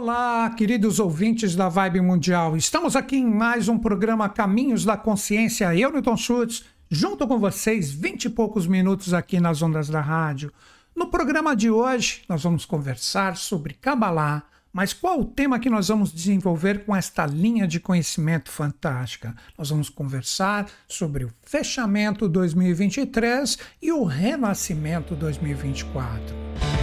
Olá, 0.00 0.48
queridos 0.50 1.00
ouvintes 1.00 1.56
da 1.56 1.68
Vibe 1.68 2.00
Mundial. 2.00 2.56
Estamos 2.56 2.94
aqui 2.94 3.16
em 3.16 3.26
mais 3.26 3.68
um 3.68 3.76
programa 3.76 4.28
Caminhos 4.28 4.84
da 4.84 4.96
Consciência. 4.96 5.74
Eu, 5.74 5.90
Newton 5.90 6.16
Schultz, 6.16 6.64
junto 6.88 7.26
com 7.26 7.36
vocês, 7.36 7.90
vinte 7.90 8.26
e 8.26 8.30
poucos 8.30 8.64
minutos 8.64 9.12
aqui 9.12 9.40
nas 9.40 9.60
ondas 9.60 9.88
da 9.88 10.00
rádio. 10.00 10.52
No 10.94 11.08
programa 11.08 11.56
de 11.56 11.68
hoje, 11.68 12.22
nós 12.28 12.44
vamos 12.44 12.64
conversar 12.64 13.36
sobre 13.36 13.74
Kabbalah, 13.74 14.44
mas 14.72 14.92
qual 14.92 15.18
o 15.18 15.24
tema 15.24 15.58
que 15.58 15.68
nós 15.68 15.88
vamos 15.88 16.12
desenvolver 16.12 16.84
com 16.84 16.94
esta 16.94 17.26
linha 17.26 17.66
de 17.66 17.80
conhecimento 17.80 18.52
fantástica? 18.52 19.34
Nós 19.58 19.70
vamos 19.70 19.88
conversar 19.88 20.68
sobre 20.86 21.24
o 21.24 21.32
fechamento 21.42 22.28
2023 22.28 23.58
e 23.82 23.90
o 23.90 24.04
renascimento 24.04 25.16
2024. 25.16 26.77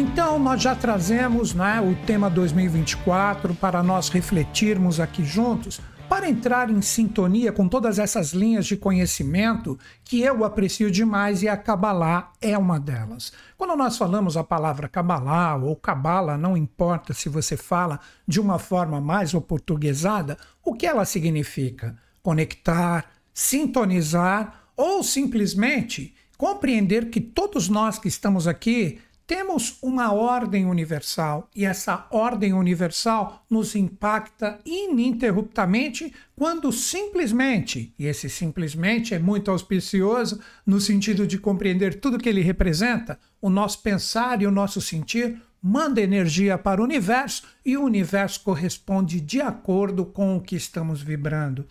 Então, 0.00 0.38
nós 0.38 0.62
já 0.62 0.74
trazemos 0.74 1.52
né, 1.52 1.78
o 1.78 1.94
tema 2.06 2.30
2024 2.30 3.54
para 3.54 3.82
nós 3.82 4.08
refletirmos 4.08 4.98
aqui 4.98 5.22
juntos, 5.22 5.78
para 6.08 6.26
entrar 6.26 6.70
em 6.70 6.80
sintonia 6.80 7.52
com 7.52 7.68
todas 7.68 7.98
essas 7.98 8.32
linhas 8.32 8.64
de 8.64 8.78
conhecimento 8.78 9.78
que 10.02 10.22
eu 10.22 10.42
aprecio 10.42 10.90
demais 10.90 11.42
e 11.42 11.48
a 11.48 11.56
Kabbalah 11.56 12.32
é 12.40 12.56
uma 12.56 12.80
delas. 12.80 13.30
Quando 13.58 13.76
nós 13.76 13.98
falamos 13.98 14.38
a 14.38 14.42
palavra 14.42 14.88
Kabbalah 14.88 15.56
ou 15.56 15.76
Kabbalah, 15.76 16.38
não 16.38 16.56
importa 16.56 17.12
se 17.12 17.28
você 17.28 17.54
fala 17.54 18.00
de 18.26 18.40
uma 18.40 18.58
forma 18.58 19.02
mais 19.02 19.34
oportuguesada, 19.34 20.38
o 20.64 20.72
que 20.72 20.86
ela 20.86 21.04
significa? 21.04 21.94
Conectar, 22.22 23.04
sintonizar 23.34 24.62
ou 24.74 25.04
simplesmente 25.04 26.14
compreender 26.38 27.10
que 27.10 27.20
todos 27.20 27.68
nós 27.68 27.98
que 27.98 28.08
estamos 28.08 28.48
aqui 28.48 28.98
temos 29.30 29.78
uma 29.80 30.12
ordem 30.12 30.66
universal 30.66 31.48
e 31.54 31.64
essa 31.64 32.04
ordem 32.10 32.52
universal 32.52 33.46
nos 33.48 33.76
impacta 33.76 34.58
ininterruptamente 34.66 36.12
quando 36.34 36.72
simplesmente, 36.72 37.94
e 37.96 38.06
esse 38.06 38.28
simplesmente 38.28 39.14
é 39.14 39.20
muito 39.20 39.48
auspicioso 39.48 40.40
no 40.66 40.80
sentido 40.80 41.28
de 41.28 41.38
compreender 41.38 42.00
tudo 42.00 42.18
que 42.18 42.28
ele 42.28 42.40
representa, 42.40 43.20
o 43.40 43.48
nosso 43.48 43.80
pensar 43.84 44.42
e 44.42 44.48
o 44.48 44.50
nosso 44.50 44.80
sentir 44.80 45.40
manda 45.62 46.00
energia 46.00 46.58
para 46.58 46.80
o 46.80 46.84
universo 46.84 47.44
e 47.64 47.76
o 47.76 47.84
universo 47.84 48.40
corresponde 48.42 49.20
de 49.20 49.40
acordo 49.40 50.04
com 50.04 50.36
o 50.36 50.40
que 50.40 50.56
estamos 50.56 51.02
vibrando. 51.02 51.64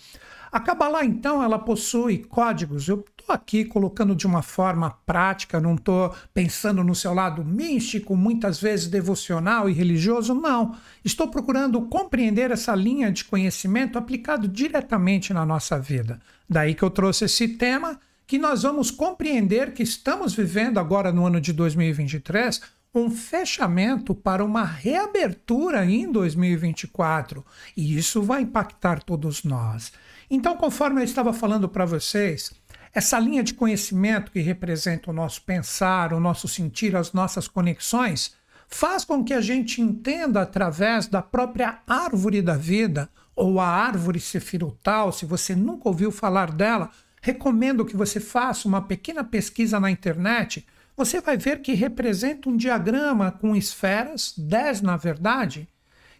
A 0.51 0.59
Kabbalah, 0.59 1.05
então, 1.05 1.43
ela 1.43 1.59
possui 1.59 2.19
códigos. 2.19 2.87
Eu 2.87 3.05
estou 3.19 3.33
aqui 3.33 3.63
colocando 3.63 4.15
de 4.15 4.25
uma 4.25 4.41
forma 4.41 4.89
prática, 5.05 5.59
não 5.59 5.75
estou 5.75 6.13
pensando 6.33 6.83
no 6.83 6.95
seu 6.95 7.13
lado 7.13 7.45
místico, 7.45 8.15
muitas 8.15 8.59
vezes 8.59 8.87
devocional 8.87 9.69
e 9.69 9.73
religioso, 9.73 10.33
não. 10.33 10.75
Estou 11.05 11.27
procurando 11.27 11.81
compreender 11.83 12.51
essa 12.51 12.73
linha 12.73 13.11
de 13.11 13.25
conhecimento 13.25 13.97
aplicado 13.97 14.47
diretamente 14.47 15.33
na 15.33 15.45
nossa 15.45 15.79
vida. 15.79 16.19
Daí 16.49 16.73
que 16.73 16.83
eu 16.83 16.89
trouxe 16.89 17.25
esse 17.25 17.47
tema, 17.49 17.99
que 18.25 18.37
nós 18.37 18.63
vamos 18.63 18.91
compreender 18.91 19.73
que 19.73 19.83
estamos 19.83 20.33
vivendo 20.33 20.79
agora 20.79 21.11
no 21.11 21.25
ano 21.25 21.39
de 21.39 21.53
2023 21.53 22.61
um 22.93 23.09
fechamento 23.11 24.15
para 24.15 24.43
uma 24.43 24.63
reabertura 24.63 25.85
em 25.85 26.11
2024. 26.11 27.45
E 27.77 27.97
isso 27.97 28.21
vai 28.21 28.41
impactar 28.41 29.03
todos 29.03 29.43
nós. 29.43 29.91
Então, 30.29 30.55
conforme 30.55 31.01
eu 31.01 31.05
estava 31.05 31.33
falando 31.33 31.67
para 31.67 31.85
vocês, 31.85 32.51
essa 32.93 33.19
linha 33.19 33.43
de 33.43 33.53
conhecimento 33.53 34.31
que 34.31 34.39
representa 34.39 35.09
o 35.09 35.13
nosso 35.13 35.41
pensar, 35.41 36.13
o 36.13 36.19
nosso 36.19 36.47
sentir, 36.47 36.95
as 36.95 37.13
nossas 37.13 37.47
conexões, 37.47 38.35
faz 38.67 39.03
com 39.03 39.23
que 39.23 39.33
a 39.33 39.41
gente 39.41 39.81
entenda 39.81 40.41
através 40.41 41.07
da 41.07 41.21
própria 41.21 41.79
árvore 41.87 42.41
da 42.41 42.55
vida, 42.55 43.09
ou 43.35 43.59
a 43.59 43.67
árvore 43.67 44.19
sefirotal, 44.19 45.11
se 45.11 45.25
você 45.25 45.55
nunca 45.55 45.87
ouviu 45.87 46.11
falar 46.11 46.51
dela, 46.51 46.91
recomendo 47.21 47.85
que 47.85 47.95
você 47.95 48.19
faça 48.19 48.67
uma 48.67 48.81
pequena 48.81 49.23
pesquisa 49.23 49.79
na 49.79 49.89
internet. 49.89 50.65
Você 50.95 51.21
vai 51.21 51.37
ver 51.37 51.61
que 51.61 51.73
representa 51.73 52.49
um 52.49 52.57
diagrama 52.57 53.31
com 53.31 53.55
esferas, 53.55 54.33
10 54.37 54.81
na 54.81 54.97
verdade, 54.97 55.67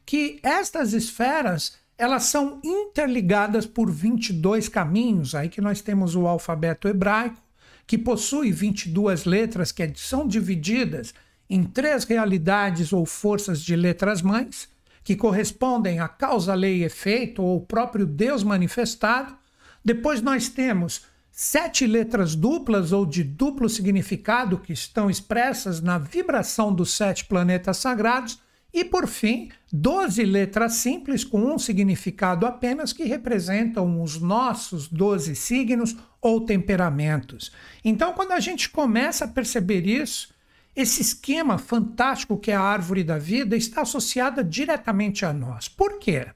que 0.05 0.39
estas 0.41 0.94
esferas 0.94 1.78
elas 1.99 2.23
são 2.23 2.61
interligadas 2.63 3.65
por 3.65 3.91
22 3.91 4.69
caminhos, 4.69 5.35
aí 5.35 5.49
que 5.49 5.59
nós 5.59 5.81
temos 5.81 6.15
o 6.15 6.25
alfabeto 6.25 6.87
hebraico, 6.87 7.37
que 7.85 7.97
possui 7.97 8.53
22 8.53 9.25
letras 9.25 9.73
que 9.73 9.91
são 9.95 10.25
divididas 10.25 11.13
em 11.49 11.61
três 11.61 12.05
realidades 12.05 12.93
ou 12.93 13.05
forças 13.05 13.61
de 13.61 13.75
letras 13.75 14.21
mães, 14.21 14.69
que 15.03 15.13
correspondem 15.13 15.99
a 15.99 16.07
causa, 16.07 16.53
lei 16.53 16.77
e 16.77 16.83
efeito, 16.83 17.43
ou 17.43 17.57
o 17.57 17.65
próprio 17.65 18.05
Deus 18.05 18.43
manifestado. 18.43 19.35
Depois 19.83 20.21
nós 20.21 20.47
temos 20.47 21.05
sete 21.29 21.85
letras 21.85 22.33
duplas 22.33 22.93
ou 22.93 23.05
de 23.05 23.25
duplo 23.25 23.67
significado 23.67 24.57
que 24.57 24.71
estão 24.71 25.09
expressas 25.09 25.81
na 25.81 25.97
vibração 25.97 26.73
dos 26.73 26.93
sete 26.93 27.25
planetas 27.25 27.75
sagrados 27.77 28.39
e, 28.74 28.85
por 28.85 29.07
fim, 29.07 29.50
12 29.72 30.24
letras 30.24 30.74
simples 30.74 31.24
com 31.24 31.41
um 31.41 31.57
significado 31.57 32.46
apenas 32.46 32.94
que 32.94 33.03
representam 33.03 34.02
os 34.02 34.19
nossos 34.19 34.88
12 34.88 35.35
signos 35.35 35.96
ou 36.22 36.41
temperamentos. 36.41 37.52
Então, 37.84 38.13
quando 38.13 38.31
a 38.31 38.40
gente 38.40 38.69
começa 38.69 39.25
a 39.25 39.28
perceber 39.28 39.88
isso, 39.88 40.34
esse 40.75 41.02
esquema 41.02 41.58
fantástico 41.58 42.38
que 42.38 42.52
é 42.52 42.56
a 42.56 42.62
árvore 42.62 43.03
da 43.03 43.18
vida 43.18 43.58
está 43.58 43.81
associada 43.81 44.44
diretamente 44.44 45.25
a 45.25 45.34
nós. 45.34 45.68
Por 45.68 46.00
quê? 46.00 46.28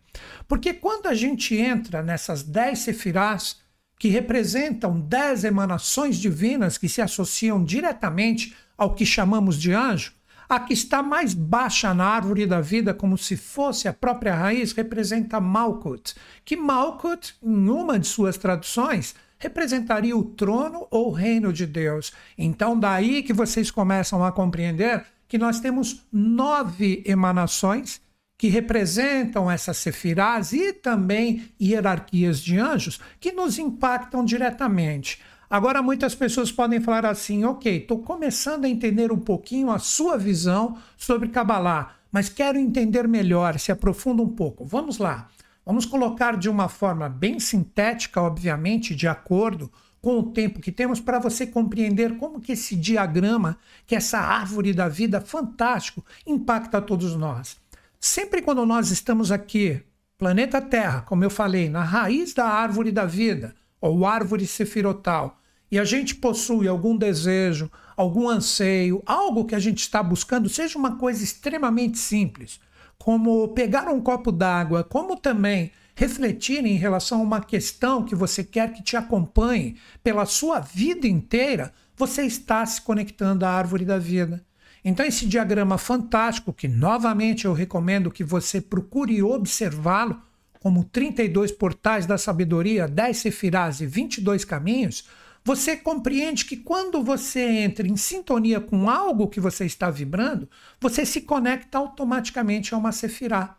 Porque 0.47 0.73
quando 0.73 1.07
a 1.07 1.13
gente 1.13 1.55
entra 1.55 2.01
nessas 2.01 2.43
10 2.43 2.79
sefirás, 2.79 3.61
que 3.97 4.09
representam 4.09 4.99
10 4.99 5.45
emanações 5.45 6.17
divinas 6.17 6.77
que 6.77 6.89
se 6.89 7.01
associam 7.01 7.63
diretamente 7.63 8.53
ao 8.77 8.95
que 8.95 9.05
chamamos 9.05 9.59
de 9.61 9.71
anjo, 9.71 10.13
a 10.47 10.59
que 10.59 10.73
está 10.73 11.01
mais 11.01 11.33
baixa 11.33 11.93
na 11.93 12.05
árvore 12.05 12.45
da 12.45 12.61
vida, 12.61 12.93
como 12.93 13.17
se 13.17 13.35
fosse 13.35 13.87
a 13.87 13.93
própria 13.93 14.35
raiz, 14.35 14.71
representa 14.73 15.39
Malkut, 15.39 16.15
que 16.43 16.55
Malkut, 16.55 17.35
em 17.41 17.69
uma 17.69 17.99
de 17.99 18.07
suas 18.07 18.37
traduções, 18.37 19.15
representaria 19.39 20.15
o 20.15 20.23
trono 20.23 20.87
ou 20.89 21.11
reino 21.11 21.51
de 21.51 21.65
Deus. 21.65 22.13
Então, 22.37 22.79
daí 22.79 23.23
que 23.23 23.33
vocês 23.33 23.69
começam 23.69 24.23
a 24.23 24.31
compreender 24.31 25.05
que 25.27 25.37
nós 25.37 25.59
temos 25.59 26.05
nove 26.11 27.03
emanações 27.05 28.01
que 28.37 28.47
representam 28.47 29.49
essas 29.49 29.77
sefirás 29.77 30.53
e 30.53 30.73
também 30.73 31.49
hierarquias 31.61 32.39
de 32.41 32.57
anjos 32.57 32.99
que 33.19 33.31
nos 33.31 33.57
impactam 33.57 34.23
diretamente. 34.23 35.21
Agora, 35.53 35.83
muitas 35.83 36.15
pessoas 36.15 36.51
podem 36.51 36.81
falar 36.81 37.05
assim: 37.05 37.45
ok, 37.45 37.77
estou 37.77 37.99
começando 37.99 38.65
a 38.65 38.67
entender 38.67 39.11
um 39.11 39.19
pouquinho 39.19 39.69
a 39.69 39.77
sua 39.77 40.17
visão 40.17 40.79
sobre 40.97 41.29
Kabbalah, 41.29 41.93
mas 42.11 42.27
quero 42.27 42.57
entender 42.57 43.07
melhor, 43.07 43.59
se 43.59 43.71
aprofunda 43.71 44.23
um 44.23 44.29
pouco. 44.29 44.65
Vamos 44.65 44.97
lá. 44.97 45.27
Vamos 45.63 45.85
colocar 45.85 46.37
de 46.37 46.49
uma 46.49 46.67
forma 46.67 47.07
bem 47.07 47.39
sintética, 47.39 48.19
obviamente, 48.19 48.95
de 48.95 49.07
acordo 49.07 49.71
com 50.01 50.17
o 50.17 50.31
tempo 50.31 50.59
que 50.59 50.71
temos, 50.71 50.99
para 50.99 51.19
você 51.19 51.45
compreender 51.45 52.17
como 52.17 52.41
que 52.41 52.53
esse 52.53 52.75
diagrama, 52.75 53.55
que 53.85 53.95
essa 53.95 54.17
árvore 54.17 54.73
da 54.73 54.89
vida 54.89 55.21
fantástico, 55.21 56.03
impacta 56.25 56.81
todos 56.81 57.15
nós. 57.15 57.57
Sempre 57.99 58.41
quando 58.41 58.65
nós 58.65 58.89
estamos 58.89 59.31
aqui, 59.31 59.79
planeta 60.17 60.59
Terra, 60.59 61.01
como 61.01 61.23
eu 61.23 61.29
falei, 61.29 61.69
na 61.69 61.83
raiz 61.83 62.33
da 62.33 62.47
árvore 62.47 62.91
da 62.91 63.05
vida, 63.05 63.53
ou 63.79 64.03
árvore 64.03 64.47
sefirotal, 64.47 65.37
e 65.73 65.79
a 65.79 65.83
gente 65.83 66.13
possui 66.13 66.67
algum 66.67 66.95
desejo, 66.95 67.67
algum 67.97 68.29
anseio, 68.29 69.01
algo 69.07 69.43
que 69.43 69.55
a 69.55 69.59
gente 69.59 69.79
está 69.79 70.03
buscando, 70.03 70.47
seja 70.47 70.77
uma 70.77 70.97
coisa 70.97 71.23
extremamente 71.23 71.97
simples, 71.97 72.59
como 72.95 73.47
pegar 73.55 73.89
um 73.89 73.99
copo 73.99 74.31
d'água, 74.31 74.83
como 74.83 75.17
também 75.17 75.71
refletir 75.95 76.63
em 76.63 76.75
relação 76.75 77.21
a 77.21 77.23
uma 77.23 77.41
questão 77.41 78.05
que 78.05 78.13
você 78.13 78.43
quer 78.43 78.71
que 78.71 78.83
te 78.83 78.95
acompanhe 78.95 79.75
pela 80.03 80.27
sua 80.27 80.59
vida 80.59 81.07
inteira, 81.07 81.73
você 81.95 82.21
está 82.21 82.63
se 82.67 82.79
conectando 82.79 83.43
à 83.43 83.49
árvore 83.49 83.83
da 83.83 83.97
vida. 83.97 84.45
Então, 84.85 85.03
esse 85.03 85.25
diagrama 85.25 85.79
fantástico, 85.79 86.53
que 86.53 86.67
novamente 86.67 87.45
eu 87.45 87.53
recomendo 87.53 88.11
que 88.11 88.23
você 88.23 88.61
procure 88.61 89.23
observá-lo, 89.23 90.21
como 90.59 90.83
32 90.83 91.51
portais 91.51 92.05
da 92.05 92.19
sabedoria, 92.19 92.87
10 92.87 93.17
sefirás 93.17 93.81
e 93.81 93.87
22 93.87 94.45
caminhos, 94.45 95.03
você 95.43 95.75
compreende 95.75 96.45
que 96.45 96.57
quando 96.57 97.03
você 97.03 97.41
entra 97.41 97.87
em 97.87 97.97
sintonia 97.97 98.61
com 98.61 98.89
algo 98.89 99.27
que 99.27 99.39
você 99.39 99.65
está 99.65 99.89
vibrando, 99.89 100.49
você 100.79 101.05
se 101.05 101.21
conecta 101.21 101.77
automaticamente 101.77 102.73
a 102.73 102.77
uma 102.77 102.91
sefirá. 102.91 103.57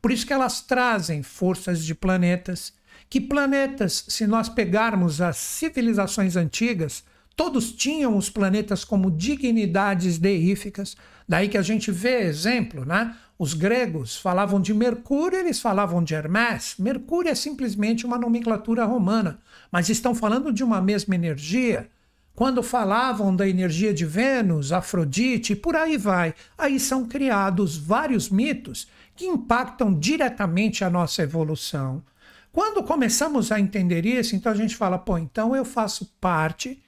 Por 0.00 0.10
isso 0.10 0.26
que 0.26 0.32
elas 0.32 0.60
trazem 0.60 1.22
forças 1.22 1.84
de 1.84 1.94
planetas, 1.94 2.72
que 3.10 3.20
planetas, 3.20 4.04
se 4.08 4.26
nós 4.26 4.48
pegarmos 4.48 5.20
as 5.20 5.36
civilizações 5.36 6.36
antigas, 6.36 7.04
Todos 7.38 7.70
tinham 7.70 8.16
os 8.16 8.28
planetas 8.28 8.82
como 8.82 9.12
dignidades 9.12 10.18
deíficas. 10.18 10.96
Daí 11.28 11.48
que 11.48 11.56
a 11.56 11.62
gente 11.62 11.88
vê 11.88 12.22
exemplo, 12.22 12.84
né? 12.84 13.14
Os 13.38 13.54
gregos 13.54 14.16
falavam 14.16 14.60
de 14.60 14.74
Mercúrio, 14.74 15.38
eles 15.38 15.60
falavam 15.60 16.02
de 16.02 16.12
Hermes. 16.12 16.74
Mercúrio 16.76 17.30
é 17.30 17.36
simplesmente 17.36 18.04
uma 18.04 18.18
nomenclatura 18.18 18.84
romana, 18.84 19.38
mas 19.70 19.88
estão 19.88 20.12
falando 20.12 20.52
de 20.52 20.64
uma 20.64 20.82
mesma 20.82 21.14
energia. 21.14 21.88
Quando 22.34 22.64
falavam 22.64 23.34
da 23.34 23.48
energia 23.48 23.94
de 23.94 24.04
Vênus, 24.04 24.72
Afrodite 24.72 25.54
por 25.54 25.76
aí 25.76 25.96
vai, 25.96 26.34
aí 26.56 26.80
são 26.80 27.06
criados 27.06 27.76
vários 27.76 28.28
mitos 28.28 28.88
que 29.14 29.26
impactam 29.26 29.94
diretamente 29.94 30.82
a 30.84 30.90
nossa 30.90 31.22
evolução. 31.22 32.02
Quando 32.52 32.82
começamos 32.82 33.52
a 33.52 33.60
entender 33.60 34.04
isso, 34.04 34.34
então 34.34 34.50
a 34.50 34.54
gente 34.54 34.74
fala, 34.74 34.98
pô, 34.98 35.16
então 35.16 35.54
eu 35.54 35.64
faço 35.64 36.12
parte 36.20 36.82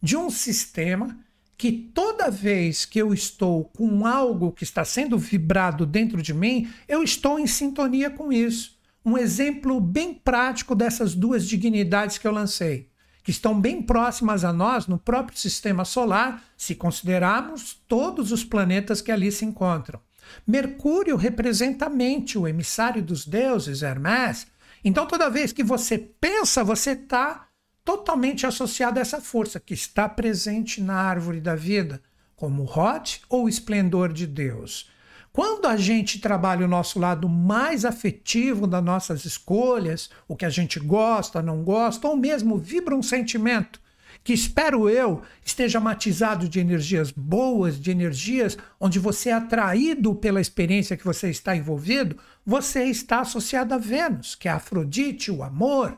de 0.00 0.16
um 0.16 0.30
sistema 0.30 1.18
que 1.56 1.72
toda 1.72 2.30
vez 2.30 2.84
que 2.84 2.98
eu 2.98 3.14
estou 3.14 3.64
com 3.64 4.06
algo 4.06 4.52
que 4.52 4.64
está 4.64 4.84
sendo 4.84 5.18
vibrado 5.18 5.86
dentro 5.86 6.20
de 6.20 6.34
mim, 6.34 6.70
eu 6.86 7.02
estou 7.02 7.38
em 7.38 7.46
sintonia 7.46 8.10
com 8.10 8.32
isso. 8.32 8.76
Um 9.04 9.16
exemplo 9.16 9.80
bem 9.80 10.12
prático 10.12 10.74
dessas 10.74 11.14
duas 11.14 11.48
dignidades 11.48 12.18
que 12.18 12.26
eu 12.26 12.32
lancei, 12.32 12.90
que 13.22 13.30
estão 13.30 13.58
bem 13.58 13.80
próximas 13.80 14.44
a 14.44 14.52
nós 14.52 14.86
no 14.86 14.98
próprio 14.98 15.38
sistema 15.38 15.84
solar, 15.84 16.44
se 16.56 16.74
considerarmos 16.74 17.80
todos 17.88 18.32
os 18.32 18.44
planetas 18.44 19.00
que 19.00 19.10
ali 19.12 19.32
se 19.32 19.44
encontram. 19.44 20.00
Mercúrio 20.46 21.16
representa 21.16 21.86
a 21.86 21.90
mente, 21.90 22.36
o 22.36 22.46
emissário 22.46 23.02
dos 23.02 23.24
deuses, 23.24 23.82
Hermes. 23.82 24.46
Então, 24.84 25.06
toda 25.06 25.30
vez 25.30 25.52
que 25.52 25.62
você 25.62 25.96
pensa, 25.98 26.62
você 26.62 26.90
está 26.90 27.45
totalmente 27.86 28.44
associado 28.44 28.98
a 28.98 29.02
essa 29.02 29.20
força 29.20 29.60
que 29.60 29.72
está 29.72 30.08
presente 30.08 30.82
na 30.82 30.96
árvore 30.96 31.40
da 31.40 31.54
vida, 31.54 32.02
como 32.34 32.64
Rod 32.64 33.18
ou 33.28 33.48
esplendor 33.48 34.12
de 34.12 34.26
Deus. 34.26 34.90
Quando 35.32 35.66
a 35.66 35.76
gente 35.76 36.18
trabalha 36.18 36.66
o 36.66 36.68
nosso 36.68 36.98
lado 36.98 37.28
mais 37.28 37.84
afetivo 37.84 38.66
das 38.66 38.82
nossas 38.82 39.24
escolhas, 39.24 40.10
o 40.26 40.34
que 40.34 40.44
a 40.44 40.50
gente 40.50 40.80
gosta, 40.80 41.40
não 41.40 41.62
gosta, 41.62 42.08
ou 42.08 42.16
mesmo 42.16 42.58
vibra 42.58 42.96
um 42.96 43.02
sentimento 43.02 43.80
que 44.24 44.32
espero 44.32 44.90
eu 44.90 45.22
esteja 45.44 45.78
matizado 45.78 46.48
de 46.48 46.58
energias 46.58 47.12
boas, 47.12 47.78
de 47.78 47.92
energias 47.92 48.58
onde 48.80 48.98
você 48.98 49.28
é 49.28 49.34
atraído 49.34 50.12
pela 50.16 50.40
experiência 50.40 50.96
que 50.96 51.04
você 51.04 51.30
está 51.30 51.54
envolvido, 51.54 52.16
você 52.44 52.84
está 52.84 53.20
associado 53.20 53.72
a 53.74 53.78
Vênus, 53.78 54.34
que 54.34 54.48
é 54.48 54.50
Afrodite, 54.50 55.30
o 55.30 55.44
amor, 55.44 55.96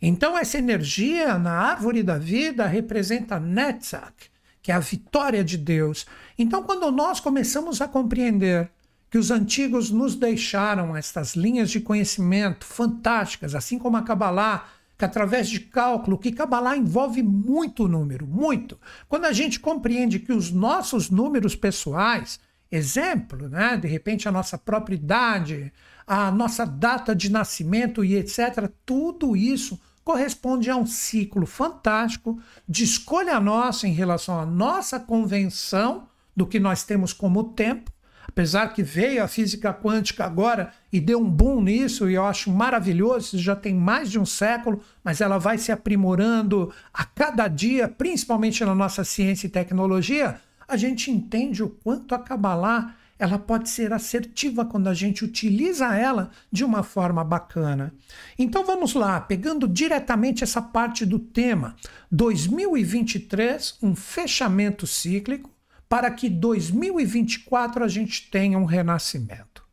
então, 0.00 0.38
essa 0.38 0.58
energia 0.58 1.38
na 1.38 1.52
árvore 1.52 2.02
da 2.02 2.18
vida 2.18 2.66
representa 2.66 3.40
Netzach, 3.40 4.30
que 4.62 4.70
é 4.70 4.74
a 4.74 4.80
vitória 4.80 5.42
de 5.42 5.58
Deus. 5.58 6.06
Então, 6.38 6.62
quando 6.62 6.90
nós 6.92 7.18
começamos 7.18 7.80
a 7.80 7.88
compreender 7.88 8.70
que 9.10 9.18
os 9.18 9.30
antigos 9.30 9.90
nos 9.90 10.14
deixaram 10.14 10.96
estas 10.96 11.34
linhas 11.34 11.70
de 11.70 11.80
conhecimento 11.80 12.64
fantásticas, 12.64 13.54
assim 13.54 13.78
como 13.78 13.96
a 13.96 14.02
Kabbalah, 14.02 14.68
que 14.96 15.04
através 15.04 15.48
de 15.48 15.60
cálculo, 15.60 16.18
que 16.18 16.32
Kabbalah 16.32 16.76
envolve 16.76 17.22
muito 17.22 17.88
número, 17.88 18.26
muito. 18.26 18.78
Quando 19.08 19.24
a 19.24 19.32
gente 19.32 19.58
compreende 19.58 20.18
que 20.18 20.32
os 20.32 20.50
nossos 20.50 21.08
números 21.08 21.56
pessoais, 21.56 22.38
exemplo, 22.70 23.48
né, 23.48 23.76
de 23.76 23.88
repente 23.88 24.28
a 24.28 24.32
nossa 24.32 24.58
própria 24.58 24.96
idade, 24.96 25.72
a 26.06 26.30
nossa 26.30 26.64
data 26.64 27.14
de 27.14 27.30
nascimento 27.30 28.04
e 28.04 28.16
etc., 28.16 28.70
tudo 28.84 29.36
isso 29.36 29.80
corresponde 30.08 30.70
a 30.70 30.74
um 30.74 30.86
ciclo 30.86 31.44
fantástico 31.44 32.40
de 32.66 32.82
escolha 32.82 33.38
nossa 33.38 33.86
em 33.86 33.92
relação 33.92 34.40
à 34.40 34.46
nossa 34.46 34.98
convenção 34.98 36.08
do 36.34 36.46
que 36.46 36.58
nós 36.58 36.82
temos 36.82 37.12
como 37.12 37.52
tempo. 37.52 37.92
Apesar 38.26 38.72
que 38.72 38.82
veio 38.82 39.22
a 39.22 39.28
física 39.28 39.70
quântica 39.70 40.24
agora 40.24 40.72
e 40.90 40.98
deu 40.98 41.20
um 41.20 41.28
boom 41.28 41.60
nisso, 41.60 42.08
e 42.08 42.14
eu 42.14 42.24
acho 42.24 42.50
maravilhoso, 42.50 43.36
isso 43.36 43.38
já 43.38 43.54
tem 43.54 43.74
mais 43.74 44.10
de 44.10 44.18
um 44.18 44.24
século, 44.24 44.80
mas 45.04 45.20
ela 45.20 45.36
vai 45.36 45.58
se 45.58 45.70
aprimorando 45.70 46.72
a 46.90 47.04
cada 47.04 47.46
dia, 47.46 47.86
principalmente 47.86 48.64
na 48.64 48.74
nossa 48.74 49.04
ciência 49.04 49.46
e 49.46 49.50
tecnologia, 49.50 50.40
a 50.66 50.78
gente 50.78 51.10
entende 51.10 51.62
o 51.62 51.68
quanto 51.68 52.14
a 52.14 52.18
Kabbalah 52.18 52.94
ela 53.18 53.38
pode 53.38 53.68
ser 53.68 53.92
assertiva 53.92 54.64
quando 54.64 54.88
a 54.88 54.94
gente 54.94 55.24
utiliza 55.24 55.94
ela 55.96 56.30
de 56.50 56.64
uma 56.64 56.82
forma 56.82 57.24
bacana. 57.24 57.92
Então 58.38 58.64
vamos 58.64 58.94
lá, 58.94 59.20
pegando 59.20 59.66
diretamente 59.66 60.44
essa 60.44 60.62
parte 60.62 61.04
do 61.04 61.18
tema, 61.18 61.74
2023, 62.10 63.78
um 63.82 63.94
fechamento 63.94 64.86
cíclico 64.86 65.50
para 65.88 66.10
que 66.10 66.28
2024 66.28 67.82
a 67.82 67.88
gente 67.88 68.30
tenha 68.30 68.58
um 68.58 68.64
renascimento. 68.64 69.66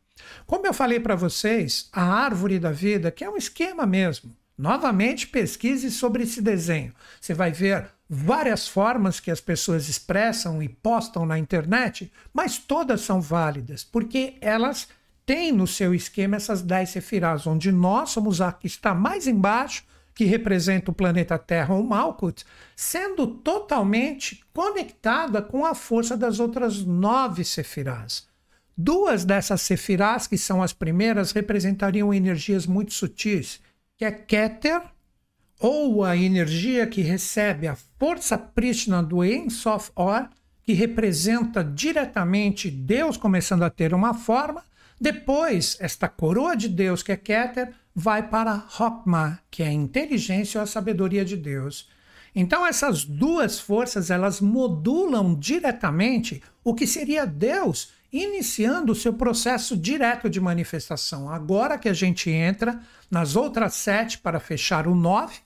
Como 0.46 0.66
eu 0.66 0.72
falei 0.72 0.98
para 0.98 1.14
vocês, 1.14 1.88
a 1.92 2.02
árvore 2.02 2.58
da 2.58 2.72
vida, 2.72 3.10
que 3.10 3.24
é 3.24 3.30
um 3.30 3.36
esquema 3.36 3.86
mesmo. 3.86 4.34
Novamente, 4.58 5.26
pesquise 5.26 5.90
sobre 5.90 6.22
esse 6.22 6.40
desenho. 6.40 6.94
Você 7.20 7.34
vai 7.34 7.52
ver 7.52 7.88
várias 8.08 8.66
formas 8.66 9.20
que 9.20 9.30
as 9.30 9.40
pessoas 9.40 9.88
expressam 9.88 10.62
e 10.62 10.68
postam 10.68 11.26
na 11.26 11.38
internet, 11.38 12.10
mas 12.32 12.56
todas 12.58 13.02
são 13.02 13.20
válidas, 13.20 13.84
porque 13.84 14.36
elas 14.40 14.88
têm 15.26 15.52
no 15.52 15.66
seu 15.66 15.92
esquema 15.94 16.36
essas 16.36 16.62
10 16.62 16.88
sefirás, 16.88 17.46
onde 17.46 17.70
nós 17.70 18.10
somos 18.10 18.40
a 18.40 18.52
que 18.52 18.66
está 18.66 18.94
mais 18.94 19.26
embaixo, 19.26 19.84
que 20.14 20.24
representa 20.24 20.90
o 20.90 20.94
planeta 20.94 21.36
Terra, 21.36 21.74
o 21.74 21.84
Malkuth, 21.84 22.42
sendo 22.74 23.26
totalmente 23.26 24.42
conectada 24.54 25.42
com 25.42 25.66
a 25.66 25.74
força 25.74 26.16
das 26.16 26.40
outras 26.40 26.82
nove 26.82 27.44
sefirás. 27.44 28.26
Duas 28.78 29.24
dessas 29.24 29.60
sefirás, 29.60 30.26
que 30.26 30.38
são 30.38 30.62
as 30.62 30.72
primeiras, 30.72 31.32
representariam 31.32 32.14
energias 32.14 32.66
muito 32.66 32.94
sutis, 32.94 33.60
que 33.96 34.04
é 34.04 34.10
Keter 34.10 34.82
ou 35.58 36.04
a 36.04 36.16
energia 36.16 36.86
que 36.86 37.00
recebe 37.00 37.66
a 37.66 37.76
força 37.98 38.36
prístina 38.36 39.02
do 39.02 39.24
Ensof 39.24 39.90
Or, 39.96 40.28
que 40.62 40.74
representa 40.74 41.64
diretamente 41.64 42.70
Deus 42.70 43.16
começando 43.16 43.62
a 43.62 43.70
ter 43.70 43.94
uma 43.94 44.12
forma, 44.12 44.62
depois 45.00 45.76
esta 45.80 46.08
coroa 46.08 46.56
de 46.56 46.68
Deus, 46.68 47.02
que 47.02 47.12
é 47.12 47.16
Keter, 47.16 47.72
vai 47.94 48.28
para 48.28 48.66
Hokmah, 48.78 49.38
que 49.50 49.62
é 49.62 49.68
a 49.68 49.72
inteligência 49.72 50.58
ou 50.58 50.64
a 50.64 50.66
sabedoria 50.66 51.24
de 51.24 51.36
Deus. 51.36 51.88
Então 52.34 52.66
essas 52.66 53.04
duas 53.04 53.58
forças, 53.58 54.10
elas 54.10 54.42
modulam 54.42 55.34
diretamente 55.34 56.42
o 56.62 56.74
que 56.74 56.86
seria 56.86 57.24
Deus 57.24 57.95
iniciando 58.12 58.92
o 58.92 58.94
seu 58.94 59.12
processo 59.12 59.76
direto 59.76 60.28
de 60.30 60.40
manifestação. 60.40 61.28
Agora 61.28 61.78
que 61.78 61.88
a 61.88 61.92
gente 61.92 62.30
entra 62.30 62.80
nas 63.10 63.36
outras 63.36 63.74
sete 63.74 64.18
para 64.18 64.40
fechar 64.40 64.86
o 64.86 64.94
nove, 64.94 65.36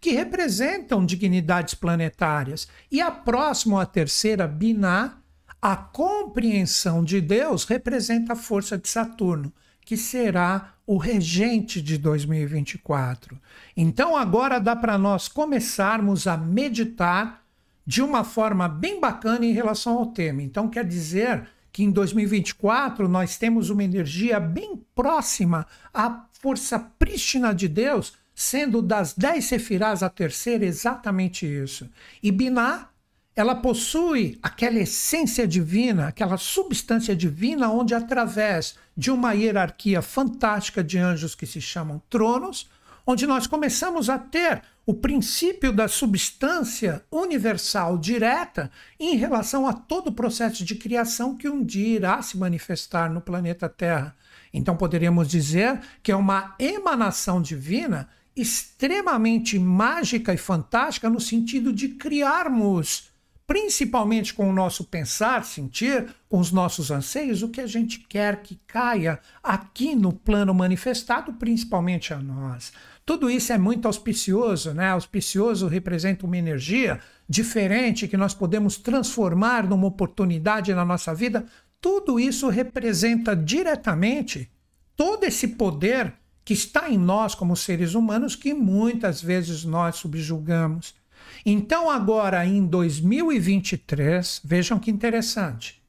que 0.00 0.12
representam 0.12 1.04
dignidades 1.04 1.74
planetárias. 1.74 2.68
E 2.90 3.00
a 3.00 3.10
próxima, 3.10 3.82
a 3.82 3.86
terceira, 3.86 4.46
Biná, 4.46 5.18
a 5.60 5.76
compreensão 5.76 7.04
de 7.04 7.20
Deus, 7.20 7.64
representa 7.64 8.32
a 8.32 8.36
força 8.36 8.78
de 8.78 8.88
Saturno, 8.88 9.52
que 9.84 9.96
será 9.96 10.74
o 10.86 10.96
regente 10.96 11.82
de 11.82 11.98
2024. 11.98 13.38
Então 13.76 14.16
agora 14.16 14.58
dá 14.58 14.74
para 14.74 14.96
nós 14.96 15.28
começarmos 15.28 16.26
a 16.26 16.36
meditar 16.36 17.44
de 17.86 18.02
uma 18.02 18.24
forma 18.24 18.68
bem 18.68 19.00
bacana 19.00 19.44
em 19.44 19.52
relação 19.52 19.98
ao 19.98 20.06
tema. 20.06 20.42
Então 20.42 20.68
quer 20.68 20.84
dizer 20.84 21.48
que 21.72 21.82
em 21.82 21.90
2024 21.90 23.08
nós 23.08 23.36
temos 23.36 23.70
uma 23.70 23.84
energia 23.84 24.40
bem 24.40 24.82
próxima 24.94 25.66
à 25.92 26.26
força 26.32 26.78
prístina 26.78 27.54
de 27.54 27.68
Deus, 27.68 28.14
sendo 28.34 28.80
das 28.80 29.12
dez 29.12 29.44
sefirás 29.44 30.02
a 30.02 30.08
terceira 30.08 30.64
exatamente 30.64 31.46
isso. 31.46 31.88
E 32.22 32.32
Biná, 32.32 32.88
ela 33.36 33.54
possui 33.54 34.38
aquela 34.42 34.78
essência 34.78 35.46
divina, 35.46 36.08
aquela 36.08 36.36
substância 36.36 37.14
divina, 37.14 37.70
onde 37.70 37.94
através 37.94 38.74
de 38.96 39.10
uma 39.10 39.32
hierarquia 39.32 40.02
fantástica 40.02 40.82
de 40.82 40.98
anjos 40.98 41.34
que 41.34 41.46
se 41.46 41.60
chamam 41.60 42.02
tronos, 42.10 42.68
onde 43.06 43.26
nós 43.26 43.46
começamos 43.46 44.10
a 44.10 44.18
ter 44.18 44.62
o 44.86 44.94
princípio 44.94 45.72
da 45.72 45.86
substância 45.86 47.04
universal 47.10 47.98
direta 47.98 48.70
em 48.98 49.16
relação 49.16 49.66
a 49.66 49.72
todo 49.72 50.08
o 50.08 50.12
processo 50.12 50.64
de 50.64 50.74
criação 50.74 51.36
que 51.36 51.48
um 51.48 51.62
dia 51.62 51.96
irá 51.96 52.22
se 52.22 52.36
manifestar 52.36 53.10
no 53.10 53.20
planeta 53.20 53.68
Terra. 53.68 54.16
Então 54.52 54.76
poderíamos 54.76 55.28
dizer 55.28 55.80
que 56.02 56.10
é 56.10 56.16
uma 56.16 56.54
emanação 56.58 57.40
divina 57.40 58.08
extremamente 58.34 59.58
mágica 59.58 60.32
e 60.32 60.38
fantástica 60.38 61.10
no 61.10 61.20
sentido 61.20 61.72
de 61.72 61.90
criarmos, 61.90 63.09
principalmente 63.50 64.32
com 64.32 64.48
o 64.48 64.52
nosso 64.52 64.84
pensar, 64.84 65.44
sentir, 65.44 66.06
com 66.28 66.38
os 66.38 66.52
nossos 66.52 66.88
anseios, 66.92 67.42
o 67.42 67.48
que 67.48 67.60
a 67.60 67.66
gente 67.66 67.98
quer 67.98 68.42
que 68.42 68.60
caia 68.64 69.18
aqui 69.42 69.96
no 69.96 70.12
plano 70.12 70.54
manifestado, 70.54 71.32
principalmente 71.32 72.14
a 72.14 72.18
nós. 72.18 72.72
tudo 73.04 73.28
isso 73.28 73.52
é 73.52 73.58
muito 73.58 73.86
auspicioso, 73.86 74.72
né? 74.72 74.90
Auspicioso 74.90 75.66
representa 75.66 76.24
uma 76.24 76.36
energia 76.36 77.00
diferente 77.28 78.06
que 78.06 78.16
nós 78.16 78.32
podemos 78.32 78.76
transformar 78.76 79.66
numa 79.66 79.88
oportunidade 79.88 80.72
na 80.72 80.84
nossa 80.84 81.12
vida. 81.12 81.44
Tudo 81.80 82.20
isso 82.20 82.48
representa 82.50 83.34
diretamente 83.34 84.48
todo 84.94 85.24
esse 85.24 85.48
poder 85.48 86.14
que 86.44 86.52
está 86.54 86.88
em 86.88 86.98
nós 86.98 87.34
como 87.34 87.56
seres 87.56 87.94
humanos 87.94 88.36
que 88.36 88.54
muitas 88.54 89.20
vezes 89.20 89.64
nós 89.64 89.96
subjugamos. 89.96 90.99
Então, 91.44 91.90
agora 91.90 92.44
em 92.44 92.66
2023, 92.66 94.42
vejam 94.44 94.78
que 94.78 94.90
interessante. 94.90 95.80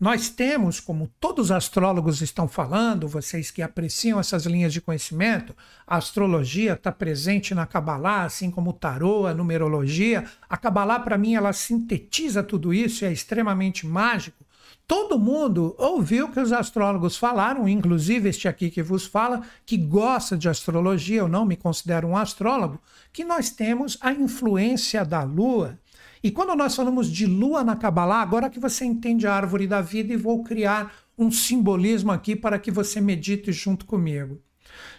Nós 0.00 0.28
temos, 0.28 0.78
como 0.78 1.10
todos 1.18 1.46
os 1.46 1.50
astrólogos 1.50 2.22
estão 2.22 2.46
falando, 2.46 3.08
vocês 3.08 3.50
que 3.50 3.62
apreciam 3.62 4.20
essas 4.20 4.46
linhas 4.46 4.72
de 4.72 4.80
conhecimento, 4.80 5.56
a 5.84 5.96
astrologia 5.96 6.74
está 6.74 6.92
presente 6.92 7.52
na 7.52 7.66
Kabbalah, 7.66 8.22
assim 8.22 8.48
como 8.48 8.70
o 8.70 8.74
tarô, 8.74 9.26
a 9.26 9.34
numerologia. 9.34 10.24
A 10.48 10.56
Kabbalah, 10.56 11.00
para 11.00 11.18
mim, 11.18 11.34
ela 11.34 11.52
sintetiza 11.52 12.44
tudo 12.44 12.72
isso 12.72 13.04
e 13.04 13.08
é 13.08 13.12
extremamente 13.12 13.84
mágico. 13.88 14.44
Todo 14.88 15.18
mundo 15.18 15.76
ouviu 15.78 16.28
que 16.30 16.40
os 16.40 16.50
astrólogos 16.50 17.16
falaram, 17.16 17.68
inclusive 17.68 18.30
este 18.30 18.48
aqui 18.48 18.70
que 18.70 18.82
vos 18.82 19.06
fala, 19.06 19.42
que 19.64 19.76
gosta 19.76 20.36
de 20.36 20.48
astrologia, 20.48 21.20
eu 21.20 21.28
não 21.28 21.44
me 21.44 21.56
considero 21.56 22.08
um 22.08 22.16
astrólogo, 22.16 22.80
que 23.12 23.22
nós 23.22 23.50
temos 23.50 23.96
a 24.00 24.12
influência 24.12 25.04
da 25.04 25.22
Lua 25.22 25.78
e 26.22 26.30
quando 26.30 26.54
nós 26.56 26.74
falamos 26.74 27.10
de 27.10 27.26
lua 27.26 27.62
na 27.62 27.76
Kabbalah, 27.76 28.22
agora 28.22 28.50
que 28.50 28.58
você 28.58 28.84
entende 28.84 29.26
a 29.26 29.34
árvore 29.34 29.66
da 29.66 29.80
vida, 29.80 30.12
e 30.12 30.16
vou 30.16 30.42
criar 30.42 30.92
um 31.16 31.30
simbolismo 31.30 32.10
aqui 32.10 32.34
para 32.34 32.58
que 32.58 32.70
você 32.70 33.00
medite 33.00 33.52
junto 33.52 33.86
comigo. 33.86 34.40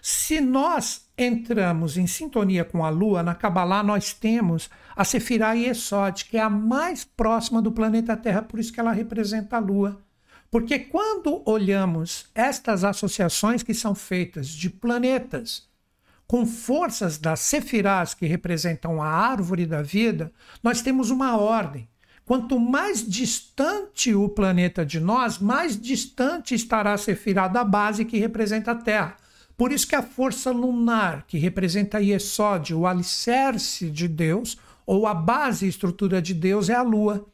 Se 0.01 0.39
nós 0.39 1.07
entramos 1.17 1.97
em 1.97 2.07
sintonia 2.07 2.63
com 2.63 2.85
a 2.85 2.89
Lua, 2.89 3.21
na 3.21 3.35
Kabbalah 3.35 3.83
nós 3.83 4.13
temos 4.13 4.69
a 4.95 5.03
Sefirah 5.03 5.53
Yesod, 5.53 6.25
que 6.25 6.37
é 6.37 6.41
a 6.41 6.49
mais 6.49 7.03
próxima 7.03 7.61
do 7.61 7.71
planeta 7.71 8.15
Terra, 8.15 8.41
por 8.41 8.59
isso 8.59 8.71
que 8.71 8.79
ela 8.79 8.91
representa 8.91 9.57
a 9.57 9.59
Lua. 9.59 10.01
Porque 10.49 10.79
quando 10.79 11.43
olhamos 11.45 12.27
estas 12.33 12.83
associações 12.83 13.61
que 13.61 13.73
são 13.73 13.93
feitas 13.93 14.47
de 14.47 14.69
planetas 14.69 15.67
com 16.25 16.45
forças 16.45 17.17
das 17.17 17.39
sefirás 17.41 18.13
que 18.13 18.25
representam 18.25 19.01
a 19.01 19.07
árvore 19.07 19.65
da 19.65 19.81
vida, 19.81 20.31
nós 20.63 20.81
temos 20.81 21.09
uma 21.09 21.37
ordem. 21.37 21.87
Quanto 22.23 22.59
mais 22.59 23.03
distante 23.03 24.13
o 24.13 24.29
planeta 24.29 24.85
de 24.85 24.99
nós, 24.99 25.39
mais 25.39 25.79
distante 25.79 26.53
estará 26.53 26.93
a 26.93 26.97
sefirá 26.97 27.47
da 27.47 27.63
base 27.63 28.05
que 28.05 28.19
representa 28.19 28.71
a 28.71 28.75
Terra. 28.75 29.17
Por 29.59 29.73
isso 29.73 29.85
que 29.85 29.95
a 29.95 30.01
força 30.01 30.51
lunar, 30.51 31.25
que 31.27 31.37
representa 31.37 31.99
Yesod, 31.99 32.73
o 32.73 32.87
alicerce 32.87 33.89
de 33.89 34.07
Deus, 34.07 34.57
ou 34.85 35.05
a 35.05 35.13
base 35.13 35.65
e 35.65 35.69
estrutura 35.69 36.21
de 36.21 36.33
Deus, 36.33 36.69
é 36.69 36.75
a 36.75 36.81
Lua 36.81 37.27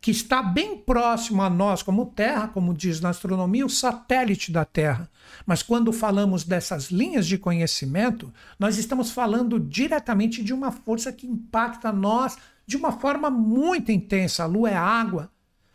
que 0.00 0.12
está 0.12 0.40
bem 0.40 0.76
próximo 0.76 1.42
a 1.42 1.50
nós, 1.50 1.82
como 1.82 2.06
Terra, 2.06 2.46
como 2.46 2.74
diz 2.74 3.00
na 3.00 3.08
astronomia, 3.08 3.64
o 3.66 3.70
satélite 3.70 4.52
da 4.52 4.64
Terra. 4.64 5.10
Mas 5.46 5.62
quando 5.62 5.92
falamos 5.92 6.44
dessas 6.44 6.90
linhas 6.90 7.26
de 7.26 7.38
conhecimento, 7.38 8.32
nós 8.56 8.76
estamos 8.76 9.10
falando 9.10 9.58
diretamente 9.58 10.44
de 10.44 10.52
uma 10.52 10.70
força 10.70 11.10
que 11.10 11.26
impacta 11.26 11.90
nós 11.90 12.36
de 12.66 12.76
uma 12.76 12.92
forma 12.92 13.30
muito 13.30 13.90
intensa. 13.90 14.44
A 14.44 14.46
Lua 14.46 14.70
é 14.70 14.76
água. 14.76 15.28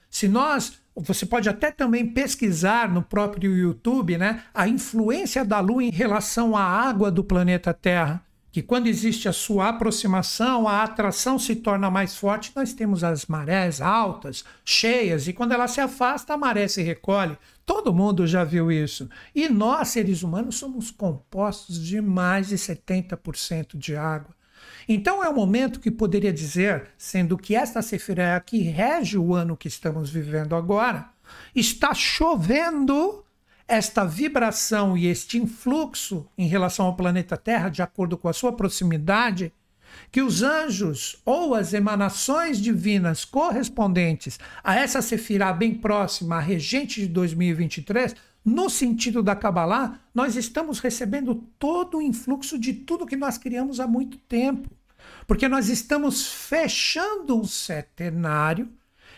Se 0.10 0.28
nós 0.30 0.80
você 1.02 1.26
pode 1.26 1.50
até 1.50 1.72
também 1.72 2.06
pesquisar 2.06 2.90
no 2.90 3.02
próprio 3.02 3.56
YouTube 3.56 4.18
né, 4.18 4.44
a 4.54 4.68
influência 4.68 5.46
da 5.46 5.60
Lua 5.60 5.84
em 5.84 5.92
relação 5.92 6.56
à 6.56 6.64
água 6.64 7.12
do 7.12 7.24
planeta 7.24 7.74
Terra 7.74 8.24
que 8.52 8.64
quando 8.64 8.88
existe 8.88 9.28
a 9.28 9.34
sua 9.34 9.70
aproximação, 9.70 10.68
a 10.68 10.84
atração 10.84 11.38
se 11.38 11.56
torna 11.56 11.90
mais 11.92 12.16
forte, 12.16 12.52
nós 12.56 12.74
temos 12.74 13.04
as 13.04 13.26
marés 13.28 13.80
altas, 13.80 14.44
cheias, 14.66 15.28
e 15.28 15.34
quando 15.34 15.52
ela 15.52 15.68
se 15.68 15.80
afasta, 15.80 16.34
a 16.34 16.38
maré 16.38 16.68
se 16.68 16.82
recolhe. 16.82 17.38
Todo 17.66 17.94
mundo 17.94 18.26
já 18.26 18.44
viu 18.44 18.72
isso. 18.72 19.08
E 19.36 19.48
nós, 19.48 19.90
seres 19.90 20.24
humanos, 20.24 20.56
somos 20.56 20.90
compostos 20.90 21.80
de 21.80 22.02
mais 22.02 22.48
de 22.48 22.56
70% 22.56 23.78
de 23.78 23.96
água. 23.96 24.39
Então 24.88 25.24
é 25.24 25.30
um 25.30 25.36
momento 25.36 25.80
que 25.80 25.92
poderia 25.92 26.34
dizer, 26.34 26.88
sendo 26.98 27.38
que 27.38 27.56
esta 27.56 27.82
Sefirah 27.82 28.40
que 28.40 28.60
rege 28.60 29.18
o 29.18 29.34
ano 29.34 29.58
que 29.58 29.68
estamos 29.68 30.10
vivendo 30.10 30.56
agora, 30.56 31.10
está 31.56 31.94
chovendo 31.94 33.24
esta 33.68 34.04
vibração 34.04 34.98
e 34.98 35.06
este 35.06 35.38
influxo 35.38 36.28
em 36.36 36.48
relação 36.48 36.88
ao 36.88 36.96
planeta 36.96 37.38
Terra, 37.38 37.70
de 37.70 37.84
acordo 37.84 38.18
com 38.18 38.28
a 38.28 38.34
sua 38.34 38.52
proximidade, 38.52 39.54
que 40.12 40.22
os 40.22 40.42
anjos 40.42 41.22
ou 41.24 41.54
as 41.54 41.74
emanações 41.74 42.60
divinas 42.60 43.26
correspondentes 43.26 44.40
a 44.64 44.76
essa 44.76 45.02
Sefirá 45.02 45.54
bem 45.54 45.74
próxima, 45.74 46.38
a 46.38 46.40
regente 46.40 47.02
de 47.02 47.08
2023, 47.08 48.16
no 48.50 48.70
sentido 48.70 49.22
da 49.22 49.36
Kabbalah, 49.36 50.00
nós 50.14 50.36
estamos 50.36 50.80
recebendo 50.80 51.36
todo 51.60 51.98
o 51.98 52.02
influxo 52.02 52.58
de 52.58 52.74
tudo 52.74 53.06
que 53.06 53.16
nós 53.16 53.38
criamos 53.38 53.80
há 53.80 53.88
muito 53.88 54.18
tempo. 54.18 54.70
Porque 55.28 55.48
nós 55.48 55.70
estamos 55.70 56.28
fechando 56.28 57.40
um 57.40 57.46
setenário 57.46 58.68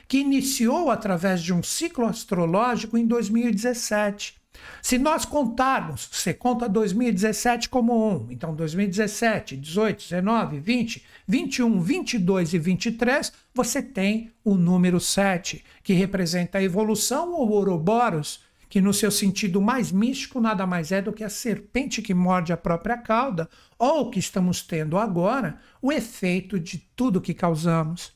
que 0.08 0.18
iniciou 0.18 0.92
através 0.92 1.42
de 1.42 1.54
um 1.54 1.64
ciclo 1.64 2.06
astrológico 2.06 2.98
em 2.98 3.08
2017. 3.08 4.36
Se 4.82 4.98
nós 4.98 5.24
contarmos, 5.24 6.10
você 6.12 6.34
conta 6.34 6.68
2017 6.68 7.70
como 7.70 7.94
um, 7.94 8.28
então 8.30 8.54
2017, 8.54 9.56
18, 9.56 10.04
19, 10.10 10.60
20, 10.60 11.06
21, 11.26 11.82
22 11.82 12.54
e 12.54 12.60
23, 12.60 13.34
você 13.54 13.82
tem 13.82 14.32
o 14.44 14.56
número 14.56 15.00
7, 15.00 15.64
que 15.82 15.94
representa 15.94 16.58
a 16.58 16.64
evolução 16.64 17.32
ou 17.32 17.50
Ouroboros, 17.50 18.42
que 18.72 18.80
no 18.80 18.94
seu 18.94 19.12
sentido 19.12 19.62
mais 19.62 19.92
místico 19.92 20.40
nada 20.40 20.66
mais 20.66 20.94
é 20.94 21.02
do 21.02 21.12
que 21.12 21.26
a 21.26 21.30
serpente 21.30 22.02
que 22.02 22.14
morde 22.14 22.54
a 22.54 22.58
própria 22.58 22.98
cauda, 22.98 23.50
ou 23.78 24.10
que 24.10 24.18
estamos 24.18 24.62
tendo 24.62 24.98
agora, 24.98 25.60
o 25.82 25.92
efeito 25.92 26.58
de 26.58 26.78
tudo 26.96 27.20
que 27.20 27.34
causamos. 27.34 28.14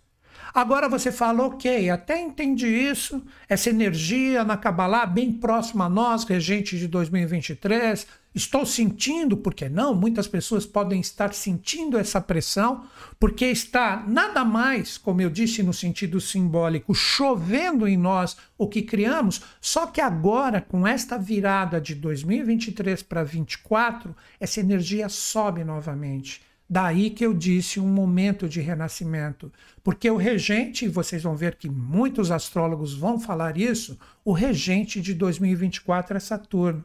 Agora 0.53 0.87
você 0.87 1.11
fala, 1.11 1.45
ok, 1.45 1.89
até 1.89 2.21
entendi 2.21 2.67
isso, 2.67 3.21
essa 3.49 3.69
energia 3.69 4.45
na 4.45 4.55
Kabbalah 4.55 5.05
bem 5.05 5.33
próxima 5.33 5.87
a 5.87 5.89
nós, 5.89 6.23
regente 6.23 6.79
de 6.79 6.87
2023, 6.87 8.07
estou 8.35 8.65
sentindo, 8.65 9.37
porque 9.37 9.69
não? 9.69 9.95
Muitas 9.95 10.27
pessoas 10.27 10.65
podem 10.65 10.99
estar 10.99 11.33
sentindo 11.33 11.97
essa 11.97 12.19
pressão, 12.19 12.85
porque 13.17 13.45
está 13.45 14.03
nada 14.05 14.43
mais, 14.43 14.97
como 14.97 15.21
eu 15.21 15.29
disse 15.29 15.63
no 15.63 15.73
sentido 15.73 16.19
simbólico, 16.19 16.93
chovendo 16.93 17.87
em 17.87 17.95
nós 17.95 18.35
o 18.57 18.67
que 18.67 18.81
criamos, 18.81 19.41
só 19.61 19.87
que 19.87 20.01
agora, 20.01 20.59
com 20.59 20.85
esta 20.85 21.17
virada 21.17 21.79
de 21.79 21.95
2023 21.95 23.01
para 23.03 23.21
2024, 23.21 24.13
essa 24.39 24.59
energia 24.59 25.07
sobe 25.07 25.63
novamente. 25.63 26.41
Daí 26.67 27.11
que 27.11 27.23
eu 27.23 27.31
disse 27.31 27.79
um 27.79 27.87
momento 27.87 28.49
de 28.49 28.59
renascimento, 28.59 29.53
porque 29.83 30.09
o 30.09 30.17
regente, 30.17 30.87
vocês 30.87 31.21
vão 31.21 31.35
ver 31.35 31.55
que 31.55 31.69
muitos 31.69 32.31
astrólogos 32.31 32.93
vão 32.95 33.19
falar 33.19 33.55
isso, 33.55 33.97
o 34.25 34.33
regente 34.33 34.99
de 34.99 35.13
2024 35.13 36.17
é 36.17 36.19
Saturno. 36.19 36.83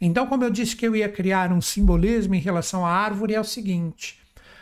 Então, 0.00 0.26
como 0.26 0.44
eu 0.44 0.50
disse 0.50 0.76
que 0.76 0.86
eu 0.86 0.94
ia 0.94 1.08
criar 1.08 1.52
um 1.52 1.60
simbolismo 1.60 2.34
em 2.34 2.40
relação 2.40 2.84
à 2.84 2.90
árvore, 2.90 3.34
é 3.34 3.40
o 3.40 3.44
seguinte: 3.44 4.18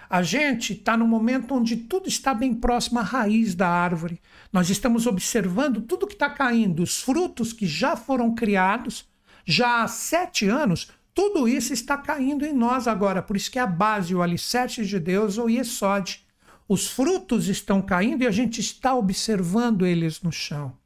a 0.09 0.23
gente 0.23 0.73
está 0.73 0.97
no 0.97 1.07
momento 1.07 1.55
onde 1.55 1.77
tudo 1.77 2.09
está 2.09 2.33
bem 2.35 2.55
próximo 2.55 2.99
à 2.99 3.03
raiz 3.03 3.55
da 3.55 3.69
árvore. 3.69 4.21
Nós 4.53 4.71
estamos 4.71 5.07
observando 5.07 5.83
tudo 5.83 6.07
que 6.07 6.15
está 6.15 6.31
caindo, 6.31 6.83
os 6.83 7.01
frutos 7.01 7.53
que 7.53 7.67
já 7.67 7.97
foram 7.97 8.35
criados 8.35 9.07
já 9.45 9.83
há 9.83 9.89
sete 9.89 10.47
anos 10.47 10.89
tudo 11.19 11.49
isso 11.49 11.73
está 11.73 11.97
caindo 11.97 12.47
em 12.47 12.53
nós 12.53 12.87
agora, 12.87 13.21
por 13.21 13.37
isso 13.37 13.51
que 13.51 13.59
a 13.59 13.67
base, 13.67 14.15
o 14.15 14.23
alicerce 14.23 14.87
de 14.87 15.01
Deus, 15.01 15.37
o 15.37 15.49
Yesod. 15.49 16.25
Os 16.69 16.87
frutos 16.87 17.49
estão 17.49 17.83
caindo 17.83 18.23
e 18.23 18.27
a 18.29 18.31
gente 18.31 18.61
está 18.61 18.95
observando 18.95 19.85
eles 19.85 20.23
no 20.23 20.31
chão. 20.31 20.79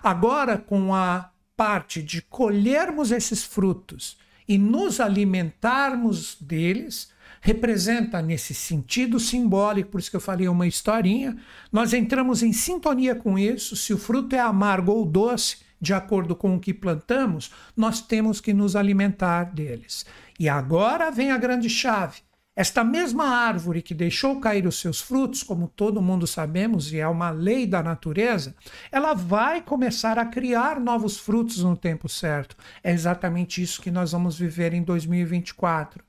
Agora, 0.00 0.56
com 0.56 0.94
a 0.94 1.31
parte 1.62 2.02
de 2.02 2.20
colhermos 2.22 3.12
esses 3.12 3.44
frutos 3.44 4.18
e 4.48 4.58
nos 4.58 4.98
alimentarmos 4.98 6.36
deles, 6.40 7.12
representa 7.40 8.20
nesse 8.20 8.52
sentido 8.52 9.20
simbólico, 9.20 9.90
por 9.90 10.00
isso 10.00 10.10
que 10.10 10.16
eu 10.16 10.20
falei 10.20 10.48
uma 10.48 10.66
historinha, 10.66 11.36
nós 11.70 11.92
entramos 11.92 12.42
em 12.42 12.52
sintonia 12.52 13.14
com 13.14 13.38
isso, 13.38 13.76
se 13.76 13.94
o 13.94 13.98
fruto 13.98 14.34
é 14.34 14.40
amargo 14.40 14.90
ou 14.90 15.04
doce, 15.04 15.58
de 15.80 15.94
acordo 15.94 16.34
com 16.34 16.56
o 16.56 16.58
que 16.58 16.74
plantamos, 16.74 17.52
nós 17.76 18.00
temos 18.00 18.40
que 18.40 18.52
nos 18.52 18.74
alimentar 18.74 19.44
deles. 19.44 20.04
E 20.40 20.48
agora 20.48 21.12
vem 21.12 21.30
a 21.30 21.38
grande 21.38 21.70
chave. 21.70 22.22
Esta 22.54 22.84
mesma 22.84 23.24
árvore 23.24 23.80
que 23.80 23.94
deixou 23.94 24.38
cair 24.38 24.66
os 24.66 24.78
seus 24.78 25.00
frutos, 25.00 25.42
como 25.42 25.68
todo 25.68 26.02
mundo 26.02 26.26
sabemos, 26.26 26.92
e 26.92 26.98
é 26.98 27.08
uma 27.08 27.30
lei 27.30 27.66
da 27.66 27.82
natureza, 27.82 28.54
ela 28.90 29.14
vai 29.14 29.62
começar 29.62 30.18
a 30.18 30.26
criar 30.26 30.78
novos 30.78 31.18
frutos 31.18 31.64
no 31.64 31.74
tempo 31.74 32.10
certo. 32.10 32.54
É 32.84 32.92
exatamente 32.92 33.62
isso 33.62 33.80
que 33.80 33.90
nós 33.90 34.12
vamos 34.12 34.38
viver 34.38 34.74
em 34.74 34.82
2024. 34.82 36.04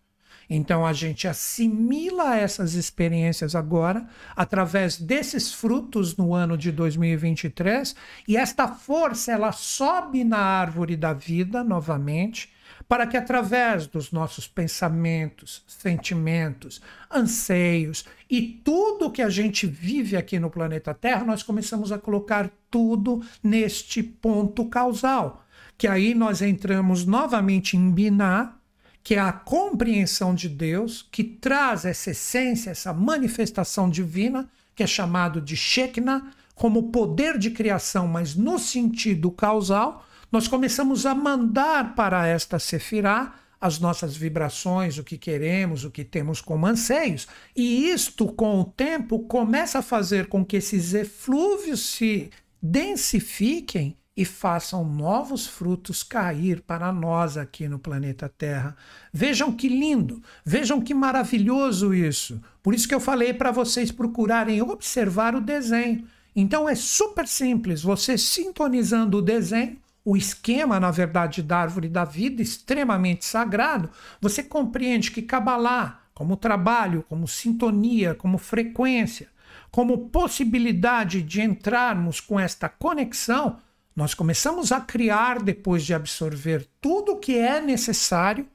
Então 0.49 0.85
a 0.85 0.91
gente 0.91 1.29
assimila 1.29 2.35
essas 2.35 2.73
experiências 2.73 3.55
agora 3.55 4.05
através 4.35 4.97
desses 4.97 5.53
frutos 5.53 6.17
no 6.17 6.33
ano 6.33 6.57
de 6.57 6.73
2023 6.73 7.95
e 8.27 8.35
esta 8.35 8.67
força 8.67 9.31
ela 9.31 9.53
sobe 9.53 10.25
na 10.25 10.39
árvore 10.39 10.97
da 10.97 11.13
vida 11.13 11.63
novamente 11.63 12.51
para 12.87 13.07
que 13.07 13.17
através 13.17 13.87
dos 13.87 14.11
nossos 14.11 14.47
pensamentos, 14.47 15.63
sentimentos, 15.67 16.81
anseios 17.09 18.05
e 18.29 18.41
tudo 18.41 19.11
que 19.11 19.21
a 19.21 19.29
gente 19.29 19.65
vive 19.65 20.15
aqui 20.15 20.39
no 20.39 20.49
planeta 20.49 20.93
Terra, 20.93 21.23
nós 21.23 21.43
começamos 21.43 21.91
a 21.91 21.97
colocar 21.97 22.49
tudo 22.69 23.23
neste 23.41 24.01
ponto 24.01 24.65
causal, 24.65 25.45
que 25.77 25.87
aí 25.87 26.13
nós 26.13 26.41
entramos 26.41 27.05
novamente 27.05 27.77
em 27.77 27.91
Binah, 27.91 28.55
que 29.03 29.15
é 29.15 29.19
a 29.19 29.33
compreensão 29.33 30.33
de 30.33 30.47
Deus, 30.47 31.07
que 31.11 31.23
traz 31.23 31.83
essa 31.83 32.11
essência, 32.11 32.71
essa 32.71 32.93
manifestação 32.93 33.89
divina, 33.89 34.49
que 34.75 34.81
é 34.81 34.87
chamado 34.87 35.41
de 35.41 35.57
Shekinah, 35.57 36.31
como 36.55 36.91
poder 36.91 37.37
de 37.37 37.51
criação, 37.51 38.07
mas 38.07 38.35
no 38.35 38.57
sentido 38.57 39.29
causal, 39.31 40.05
nós 40.33 40.47
começamos 40.47 41.05
a 41.05 41.13
mandar 41.13 41.93
para 41.93 42.25
esta 42.25 42.57
Sefirá 42.57 43.35
as 43.61 43.77
nossas 43.77 44.17
vibrações, 44.17 44.97
o 44.97 45.03
que 45.03 45.15
queremos, 45.15 45.85
o 45.85 45.91
que 45.91 46.03
temos 46.03 46.41
como 46.41 46.65
anseios. 46.65 47.27
E 47.55 47.87
isto, 47.91 48.25
com 48.33 48.59
o 48.59 48.65
tempo, 48.65 49.19
começa 49.19 49.77
a 49.77 49.83
fazer 49.83 50.25
com 50.25 50.43
que 50.43 50.57
esses 50.57 50.95
eflúvios 50.95 51.85
se 51.85 52.31
densifiquem 52.59 53.95
e 54.17 54.25
façam 54.25 54.83
novos 54.83 55.45
frutos 55.45 56.01
cair 56.01 56.61
para 56.61 56.91
nós 56.91 57.37
aqui 57.37 57.69
no 57.69 57.77
planeta 57.77 58.27
Terra. 58.27 58.75
Vejam 59.13 59.51
que 59.51 59.69
lindo, 59.69 60.19
vejam 60.43 60.81
que 60.81 60.95
maravilhoso 60.95 61.93
isso. 61.93 62.41
Por 62.63 62.73
isso 62.73 62.87
que 62.87 62.95
eu 62.95 62.99
falei 62.99 63.35
para 63.35 63.51
vocês 63.51 63.91
procurarem 63.91 64.63
observar 64.63 65.35
o 65.35 65.41
desenho. 65.41 66.07
Então 66.35 66.67
é 66.67 66.73
super 66.73 67.27
simples, 67.27 67.83
você 67.83 68.17
sintonizando 68.17 69.19
o 69.19 69.21
desenho, 69.21 69.82
o 70.05 70.17
esquema, 70.17 70.79
na 70.79 70.91
verdade, 70.91 71.41
da 71.41 71.59
árvore 71.59 71.87
da 71.87 72.03
vida, 72.03 72.41
extremamente 72.41 73.23
sagrado, 73.25 73.89
você 74.19 74.43
compreende 74.43 75.11
que 75.11 75.21
Kabbalah, 75.21 76.01
como 76.13 76.35
trabalho, 76.35 77.05
como 77.07 77.27
sintonia, 77.27 78.13
como 78.13 78.37
frequência, 78.37 79.29
como 79.71 80.09
possibilidade 80.09 81.21
de 81.21 81.41
entrarmos 81.41 82.19
com 82.19 82.39
esta 82.39 82.67
conexão, 82.67 83.59
nós 83.95 84.13
começamos 84.13 84.71
a 84.71 84.81
criar, 84.81 85.41
depois 85.41 85.85
de 85.85 85.93
absorver 85.93 86.67
tudo 86.81 87.13
o 87.13 87.19
que 87.19 87.37
é 87.37 87.61
necessário, 87.61 88.47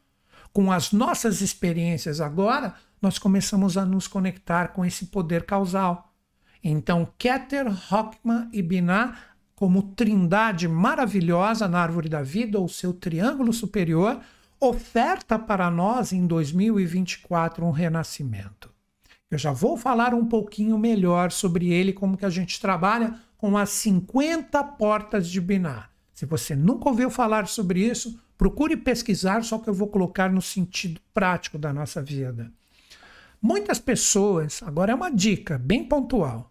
com 0.53 0.73
as 0.73 0.93
nossas 0.93 1.41
experiências 1.41 2.21
agora, 2.21 2.75
nós 3.01 3.19
começamos 3.19 3.77
a 3.77 3.85
nos 3.85 4.09
conectar 4.09 4.69
com 4.69 4.85
esse 4.85 5.07
poder 5.07 5.45
causal. 5.45 6.13
Então, 6.63 7.09
Keter, 7.17 7.67
Hokmah 7.93 8.49
e 8.53 8.61
Binah, 8.61 9.17
como 9.59 9.83
trindade 9.83 10.69
maravilhosa 10.69 11.67
na 11.67 11.81
árvore 11.81 12.09
da 12.09 12.23
vida, 12.23 12.61
ou 12.61 12.69
seu 12.69 12.93
triângulo 12.93 13.53
superior, 13.53 14.21
oferta 14.61 15.37
para 15.37 15.69
nós 15.69 16.13
em 16.13 16.29
2024 16.29 17.67
um 17.67 17.73
renascimento. 17.73 18.71
Eu 19.29 19.37
já 19.37 19.51
vou 19.51 19.77
falar 19.77 20.15
um 20.15 20.25
pouquinho 20.25 20.79
melhor 20.79 21.33
sobre 21.33 21.73
ele, 21.73 21.93
como 21.93 22.17
que 22.17 22.25
a 22.25 22.31
gente 22.31 22.61
trabalha 22.61 23.19
com 23.37 23.59
as 23.59 23.71
50 23.71 24.63
portas 24.63 25.29
de 25.29 25.41
Binar. 25.41 25.91
Se 26.15 26.25
você 26.25 26.55
nunca 26.55 26.89
ouviu 26.89 27.11
falar 27.11 27.49
sobre 27.49 27.81
isso, 27.81 28.17
procure 28.39 28.77
pesquisar, 28.77 29.43
só 29.43 29.59
que 29.59 29.69
eu 29.69 29.75
vou 29.75 29.89
colocar 29.89 30.31
no 30.31 30.41
sentido 30.41 31.01
prático 31.13 31.59
da 31.59 31.73
nossa 31.73 32.01
vida. 32.01 32.53
Muitas 33.43 33.81
pessoas, 33.81 34.63
agora 34.63 34.93
é 34.93 34.95
uma 34.95 35.11
dica 35.11 35.59
bem 35.59 35.83
pontual. 35.83 36.49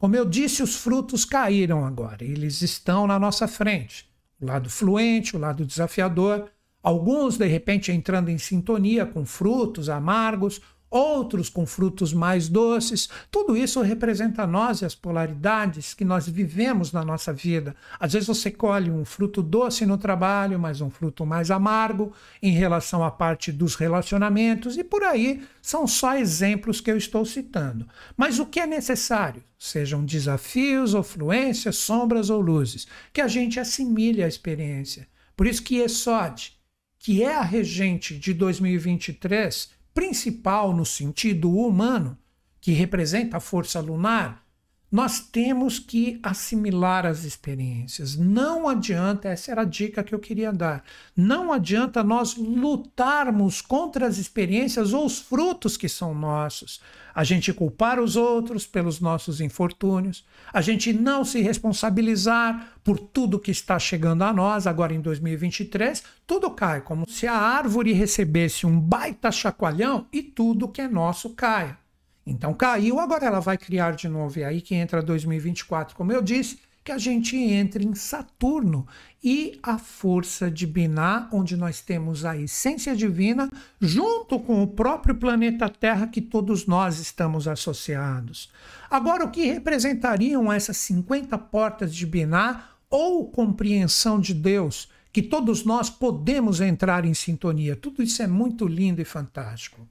Como 0.00 0.16
eu 0.16 0.24
disse, 0.24 0.62
os 0.62 0.76
frutos 0.76 1.26
caíram 1.26 1.84
agora, 1.84 2.24
eles 2.24 2.62
estão 2.62 3.06
na 3.06 3.18
nossa 3.18 3.46
frente. 3.46 4.08
O 4.40 4.46
lado 4.46 4.70
fluente, 4.70 5.36
o 5.36 5.38
lado 5.38 5.66
desafiador, 5.66 6.50
alguns 6.82 7.36
de 7.36 7.46
repente 7.46 7.92
entrando 7.92 8.30
em 8.30 8.38
sintonia 8.38 9.04
com 9.04 9.26
frutos 9.26 9.90
amargos, 9.90 10.62
outros 10.90 11.48
com 11.48 11.64
frutos 11.64 12.12
mais 12.12 12.48
doces. 12.48 13.08
Tudo 13.30 13.56
isso 13.56 13.80
representa 13.80 14.46
nós 14.46 14.80
e 14.80 14.84
as 14.84 14.94
polaridades 14.94 15.94
que 15.94 16.04
nós 16.04 16.28
vivemos 16.28 16.92
na 16.92 17.04
nossa 17.04 17.32
vida. 17.32 17.76
Às 17.98 18.14
vezes 18.14 18.26
você 18.26 18.50
colhe 18.50 18.90
um 18.90 19.04
fruto 19.04 19.42
doce 19.42 19.86
no 19.86 19.96
trabalho, 19.96 20.58
mas 20.58 20.80
um 20.80 20.90
fruto 20.90 21.24
mais 21.24 21.50
amargo 21.50 22.12
em 22.42 22.52
relação 22.52 23.04
à 23.04 23.10
parte 23.10 23.52
dos 23.52 23.76
relacionamentos, 23.76 24.76
e 24.76 24.82
por 24.82 25.02
aí 25.02 25.42
são 25.62 25.86
só 25.86 26.16
exemplos 26.16 26.80
que 26.80 26.90
eu 26.90 26.96
estou 26.96 27.24
citando. 27.24 27.86
Mas 28.16 28.38
o 28.38 28.46
que 28.46 28.58
é 28.58 28.66
necessário? 28.66 29.42
Sejam 29.58 30.04
desafios 30.04 30.94
ou 30.94 31.02
fluências, 31.02 31.76
sombras 31.76 32.30
ou 32.30 32.40
luzes, 32.40 32.86
que 33.12 33.20
a 33.20 33.28
gente 33.28 33.60
assimile 33.60 34.22
a 34.22 34.28
experiência. 34.28 35.06
Por 35.36 35.46
isso 35.46 35.62
que 35.62 35.76
Esod, 35.76 36.52
que 36.98 37.22
é 37.22 37.34
a 37.34 37.42
regente 37.42 38.18
de 38.18 38.34
2023, 38.34 39.70
principal 40.00 40.74
no 40.74 40.86
sentido 40.86 41.50
humano, 41.50 42.16
que 42.58 42.72
representa 42.72 43.36
a 43.36 43.40
força 43.40 43.80
lunar, 43.80 44.46
nós 44.90 45.20
temos 45.20 45.78
que 45.78 46.18
assimilar 46.20 47.06
as 47.06 47.22
experiências. 47.22 48.16
Não 48.16 48.68
adianta, 48.68 49.28
essa 49.28 49.52
era 49.52 49.62
a 49.62 49.64
dica 49.64 50.02
que 50.02 50.12
eu 50.12 50.18
queria 50.18 50.52
dar. 50.52 50.82
Não 51.16 51.52
adianta 51.52 52.02
nós 52.02 52.34
lutarmos 52.36 53.60
contra 53.60 54.06
as 54.06 54.18
experiências 54.18 54.92
ou 54.92 55.06
os 55.06 55.20
frutos 55.20 55.76
que 55.76 55.88
são 55.88 56.12
nossos. 56.12 56.80
A 57.14 57.22
gente 57.22 57.52
culpar 57.52 58.00
os 58.00 58.16
outros 58.16 58.66
pelos 58.66 59.00
nossos 59.00 59.40
infortúnios, 59.40 60.24
a 60.52 60.60
gente 60.60 60.92
não 60.92 61.24
se 61.24 61.40
responsabilizar 61.40 62.74
por 62.82 62.98
tudo 62.98 63.38
que 63.38 63.50
está 63.50 63.78
chegando 63.78 64.22
a 64.22 64.32
nós 64.32 64.66
agora 64.66 64.94
em 64.94 65.00
2023, 65.00 66.02
tudo 66.26 66.50
cai, 66.50 66.80
como 66.80 67.08
se 67.08 67.26
a 67.26 67.34
árvore 67.34 67.92
recebesse 67.92 68.66
um 68.66 68.80
baita 68.80 69.30
chacoalhão 69.30 70.06
e 70.12 70.22
tudo 70.22 70.68
que 70.68 70.80
é 70.80 70.88
nosso 70.88 71.30
caia. 71.30 71.78
Então 72.26 72.54
caiu, 72.54 73.00
agora 73.00 73.26
ela 73.26 73.40
vai 73.40 73.56
criar 73.56 73.92
de 73.92 74.08
novo. 74.08 74.38
E 74.38 74.44
aí 74.44 74.60
que 74.60 74.74
entra 74.74 75.02
2024, 75.02 75.96
como 75.96 76.12
eu 76.12 76.22
disse, 76.22 76.58
que 76.82 76.92
a 76.92 76.98
gente 76.98 77.36
entre 77.36 77.84
em 77.84 77.94
Saturno 77.94 78.86
e 79.22 79.58
a 79.62 79.78
força 79.78 80.50
de 80.50 80.66
Binah, 80.66 81.28
onde 81.30 81.56
nós 81.56 81.80
temos 81.80 82.24
a 82.24 82.36
essência 82.36 82.96
divina, 82.96 83.50
junto 83.80 84.40
com 84.40 84.62
o 84.62 84.66
próprio 84.66 85.14
planeta 85.14 85.68
Terra 85.68 86.06
que 86.06 86.22
todos 86.22 86.66
nós 86.66 86.98
estamos 86.98 87.46
associados. 87.46 88.50
Agora, 88.90 89.24
o 89.24 89.30
que 89.30 89.44
representariam 89.44 90.50
essas 90.50 90.78
50 90.78 91.36
portas 91.36 91.94
de 91.94 92.06
Binah 92.06 92.70
ou 92.88 93.30
compreensão 93.30 94.18
de 94.18 94.32
Deus? 94.32 94.88
Que 95.12 95.22
todos 95.22 95.64
nós 95.64 95.90
podemos 95.90 96.60
entrar 96.60 97.04
em 97.04 97.12
sintonia. 97.12 97.76
Tudo 97.76 98.02
isso 98.02 98.22
é 98.22 98.26
muito 98.26 98.66
lindo 98.66 99.02
e 99.02 99.04
fantástico. 99.04 99.86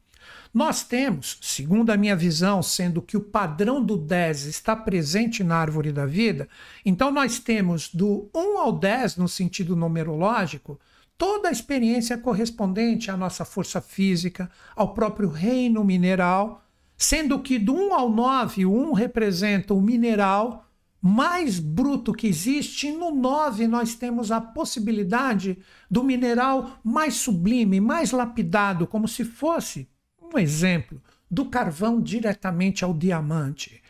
Nós 0.51 0.81
temos, 0.81 1.37
segundo 1.41 1.91
a 1.91 1.97
minha 1.97 2.15
visão, 2.15 2.63
sendo 2.63 3.03
que 3.03 3.15
o 3.15 3.21
padrão 3.21 3.83
do 3.83 3.95
10 3.95 4.45
está 4.45 4.75
presente 4.75 5.43
na 5.43 5.55
árvore 5.55 5.91
da 5.91 6.07
vida, 6.07 6.49
então 6.83 7.11
nós 7.11 7.37
temos 7.37 7.93
do 7.93 8.27
1 8.33 8.57
ao 8.57 8.71
10, 8.71 9.17
no 9.17 9.27
sentido 9.27 9.75
numerológico, 9.75 10.79
toda 11.15 11.49
a 11.49 11.51
experiência 11.51 12.17
correspondente 12.17 13.11
à 13.11 13.17
nossa 13.17 13.45
força 13.45 13.79
física, 13.79 14.49
ao 14.75 14.91
próprio 14.95 15.29
reino 15.29 15.83
mineral, 15.83 16.63
sendo 16.97 17.39
que 17.39 17.59
do 17.59 17.75
1 17.75 17.93
ao 17.93 18.09
9, 18.09 18.65
o 18.65 18.73
1 18.89 18.93
representa 18.93 19.75
o 19.75 19.81
mineral 19.81 20.65
mais 20.99 21.59
bruto 21.59 22.11
que 22.11 22.25
existe, 22.25 22.87
e 22.87 22.91
no 22.91 23.11
9 23.11 23.67
nós 23.67 23.93
temos 23.93 24.31
a 24.31 24.41
possibilidade 24.41 25.59
do 25.91 26.03
mineral 26.03 26.79
mais 26.83 27.17
sublime, 27.17 27.79
mais 27.79 28.11
lapidado, 28.11 28.87
como 28.87 29.07
se 29.07 29.23
fosse 29.23 29.87
um 30.33 30.39
exemplo 30.39 31.01
do 31.29 31.45
carvão 31.45 32.01
diretamente 32.01 32.83
ao 32.83 32.93
diamante. 32.93 33.81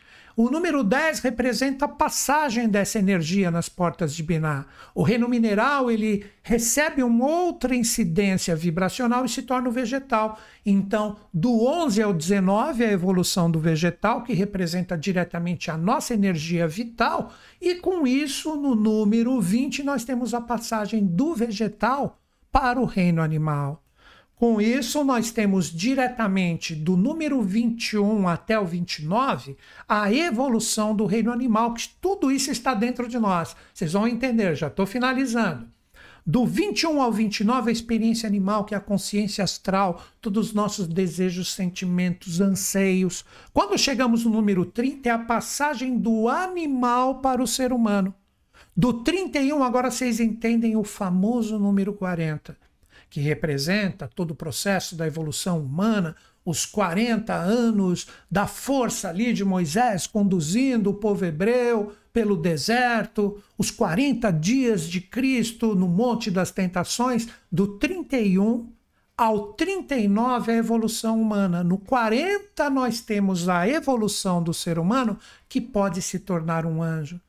O 0.42 0.50
número 0.50 0.86
10 0.86 1.20
representa 1.20 1.84
a 1.84 1.90
passagem 1.90 2.70
dessa 2.70 2.98
energia 2.98 3.52
nas 3.52 3.68
portas 3.68 4.16
de 4.16 4.24
Binah. 4.24 4.68
O 4.96 5.04
reino 5.04 5.28
mineral 5.28 5.92
ele 5.92 6.26
recebe 6.42 7.04
uma 7.04 7.26
outra 7.26 7.76
incidência 7.76 8.56
vibracional 8.56 9.26
e 9.26 9.30
se 9.30 9.42
torna 9.42 9.68
o 9.68 9.72
vegetal. 9.72 10.40
Então, 10.66 11.18
do 11.34 11.66
11 11.66 12.02
ao 12.02 12.14
19 12.14 12.86
é 12.86 12.88
a 12.88 12.94
evolução 12.94 13.52
do 13.52 13.60
vegetal, 13.60 14.24
que 14.24 14.32
representa 14.32 14.98
diretamente 14.98 15.70
a 15.70 15.78
nossa 15.78 16.14
energia 16.14 16.66
vital, 16.70 17.34
e 17.60 17.76
com 17.76 18.08
isso, 18.08 18.56
no 18.56 18.76
número 18.76 19.42
20, 19.42 19.84
nós 19.84 20.06
temos 20.06 20.34
a 20.34 20.40
passagem 20.40 21.06
do 21.06 21.36
vegetal 21.36 22.18
para 22.50 22.80
o 22.80 22.86
reino 22.86 23.22
animal. 23.22 23.84
Com 24.40 24.62
isso, 24.62 25.04
nós 25.04 25.32
temos 25.32 25.70
diretamente 25.70 26.74
do 26.74 26.96
número 26.96 27.42
21 27.42 28.26
até 28.26 28.58
o 28.58 28.66
29 28.66 29.58
a 29.86 30.14
evolução 30.14 30.96
do 30.96 31.06
reino 31.06 31.30
animal, 31.30 31.74
que 31.74 31.90
tudo 32.00 32.32
isso 32.32 32.50
está 32.50 32.74
dentro 32.74 33.10
de 33.10 33.20
nós. 33.20 33.54
Vocês 33.74 33.92
vão 33.92 34.08
entender, 34.08 34.56
já 34.56 34.68
estou 34.68 34.86
finalizando. 34.86 35.68
Do 36.26 36.46
21 36.46 37.02
ao 37.02 37.12
29, 37.12 37.70
a 37.70 37.74
experiência 37.74 38.28
animal, 38.28 38.64
que 38.64 38.74
é 38.74 38.78
a 38.78 38.82
consciência 38.82 39.44
astral, 39.44 40.02
todos 40.22 40.48
os 40.48 40.54
nossos 40.54 40.88
desejos, 40.88 41.52
sentimentos, 41.54 42.40
anseios. 42.40 43.26
Quando 43.52 43.78
chegamos 43.78 44.24
no 44.24 44.32
número 44.32 44.64
30, 44.64 45.10
é 45.10 45.12
a 45.12 45.20
passagem 45.20 45.98
do 45.98 46.30
animal 46.30 47.20
para 47.20 47.44
o 47.44 47.48
ser 47.48 47.74
humano. 47.74 48.16
Do 48.74 49.04
31, 49.04 49.62
agora 49.62 49.92
vocês 49.92 50.22
entendem 50.22 50.78
o 50.78 50.84
famoso 50.86 51.60
número 51.60 51.92
40, 51.92 52.56
que 53.10 53.20
representa 53.20 54.08
todo 54.08 54.32
o 54.32 54.36
processo 54.36 54.96
da 54.96 55.08
evolução 55.08 55.60
humana, 55.60 56.16
os 56.46 56.66
40 56.66 57.34
anos 57.34 58.08
da 58.30 58.48
força 58.48 59.10
ali 59.10 59.34
de 59.34 59.44
Moisés 59.44 60.08
conduzindo 60.08 60.90
o 60.90 60.94
povo 60.94 61.26
hebreu 61.26 61.94
pelo 62.14 62.36
deserto, 62.36 63.42
os 63.58 63.70
40 63.72 64.32
dias 64.32 64.84
de 64.84 65.00
Cristo 65.02 65.76
no 65.76 65.88
Monte 65.88 66.32
das 66.32 66.52
Tentações, 66.52 67.28
do 67.52 67.78
31 67.78 68.72
ao 69.18 69.54
39 69.54 70.52
a 70.52 70.56
evolução 70.56 71.22
humana. 71.22 71.64
No 71.64 71.78
40 71.78 72.70
nós 72.70 73.02
temos 73.02 73.50
a 73.50 73.68
evolução 73.68 74.42
do 74.42 74.54
ser 74.54 74.80
humano 74.80 75.20
que 75.48 75.60
pode 75.60 76.02
se 76.02 76.20
tornar 76.20 76.66
um 76.66 76.82
anjo 76.82 77.20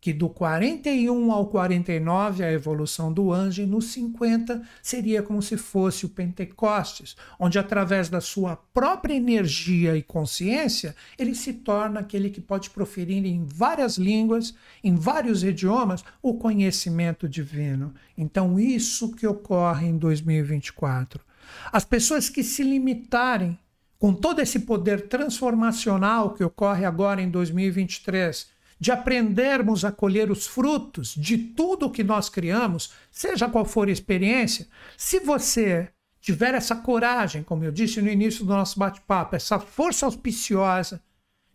que 0.00 0.12
do 0.12 0.28
41 0.28 1.30
ao 1.30 1.46
49 1.48 2.42
a 2.42 2.50
evolução 2.50 3.12
do 3.12 3.32
anjo, 3.32 3.62
e 3.62 3.66
no 3.66 3.82
50 3.82 4.62
seria 4.82 5.22
como 5.22 5.42
se 5.42 5.56
fosse 5.56 6.06
o 6.06 6.08
Pentecostes, 6.08 7.14
onde 7.38 7.58
através 7.58 8.08
da 8.08 8.20
sua 8.20 8.56
própria 8.56 9.14
energia 9.14 9.96
e 9.96 10.02
consciência, 10.02 10.96
ele 11.18 11.34
se 11.34 11.52
torna 11.52 12.00
aquele 12.00 12.30
que 12.30 12.40
pode 12.40 12.70
proferir 12.70 13.24
em 13.26 13.44
várias 13.44 13.98
línguas, 13.98 14.54
em 14.82 14.94
vários 14.94 15.44
idiomas, 15.44 16.02
o 16.22 16.34
conhecimento 16.34 17.28
divino. 17.28 17.92
Então, 18.16 18.58
isso 18.58 19.14
que 19.14 19.26
ocorre 19.26 19.86
em 19.86 19.98
2024. 19.98 21.20
As 21.70 21.84
pessoas 21.84 22.28
que 22.28 22.42
se 22.42 22.62
limitarem 22.62 23.58
com 23.98 24.14
todo 24.14 24.40
esse 24.40 24.60
poder 24.60 25.08
transformacional 25.08 26.32
que 26.32 26.42
ocorre 26.42 26.86
agora 26.86 27.20
em 27.20 27.28
2023, 27.28 28.48
de 28.80 28.90
aprendermos 28.90 29.84
a 29.84 29.92
colher 29.92 30.30
os 30.30 30.46
frutos 30.46 31.14
de 31.14 31.36
tudo 31.36 31.90
que 31.90 32.02
nós 32.02 32.30
criamos, 32.30 32.92
seja 33.10 33.48
qual 33.48 33.66
for 33.66 33.88
a 33.88 33.92
experiência, 33.92 34.66
se 34.96 35.20
você 35.20 35.90
tiver 36.20 36.54
essa 36.54 36.74
coragem, 36.74 37.42
como 37.42 37.62
eu 37.62 37.70
disse 37.70 38.00
no 38.00 38.08
início 38.08 38.44
do 38.44 38.52
nosso 38.52 38.78
bate-papo, 38.78 39.36
essa 39.36 39.58
força 39.58 40.06
auspiciosa 40.06 41.02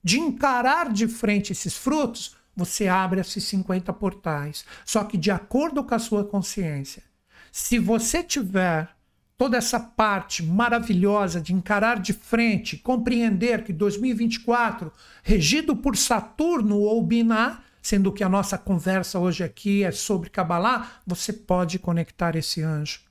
de 0.04 0.20
encarar 0.20 0.94
de 0.94 1.08
frente 1.08 1.52
esses 1.52 1.76
frutos, 1.76 2.36
você 2.56 2.88
abre 2.88 3.20
esses 3.20 3.44
50 3.46 3.92
portais. 3.94 4.64
Só 4.86 5.04
que 5.04 5.18
de 5.18 5.32
acordo 5.32 5.84
com 5.84 5.96
a 5.96 6.00
sua 6.00 6.24
consciência. 6.24 7.04
Se 7.52 7.80
você 7.80 8.24
tiver 8.24 8.95
toda 9.38 9.58
essa 9.58 9.80
parte 9.80 10.42
maravilhosa 10.44 11.42
de 11.42 11.54
encarar 11.54 12.00
de 12.00 12.14
frente, 12.14 12.78
compreender 12.78 13.64
que 13.64 13.74
2024, 13.74 14.92
regido 15.24 15.76
por 15.76 15.98
Saturno 15.98 16.80
ou 16.80 17.02
Biná, 17.02 17.62
sendo 17.82 18.12
que 18.12 18.24
a 18.24 18.30
nossa 18.30 18.58
conversa 18.58 19.20
hoje 19.20 19.44
aqui 19.44 19.84
é 19.84 19.92
sobre 19.92 20.30
Kabbalah, 20.30 21.00
você 21.06 21.32
pode 21.32 21.78
conectar 21.78 22.36
esse 22.36 22.64
anjo, 22.64 23.02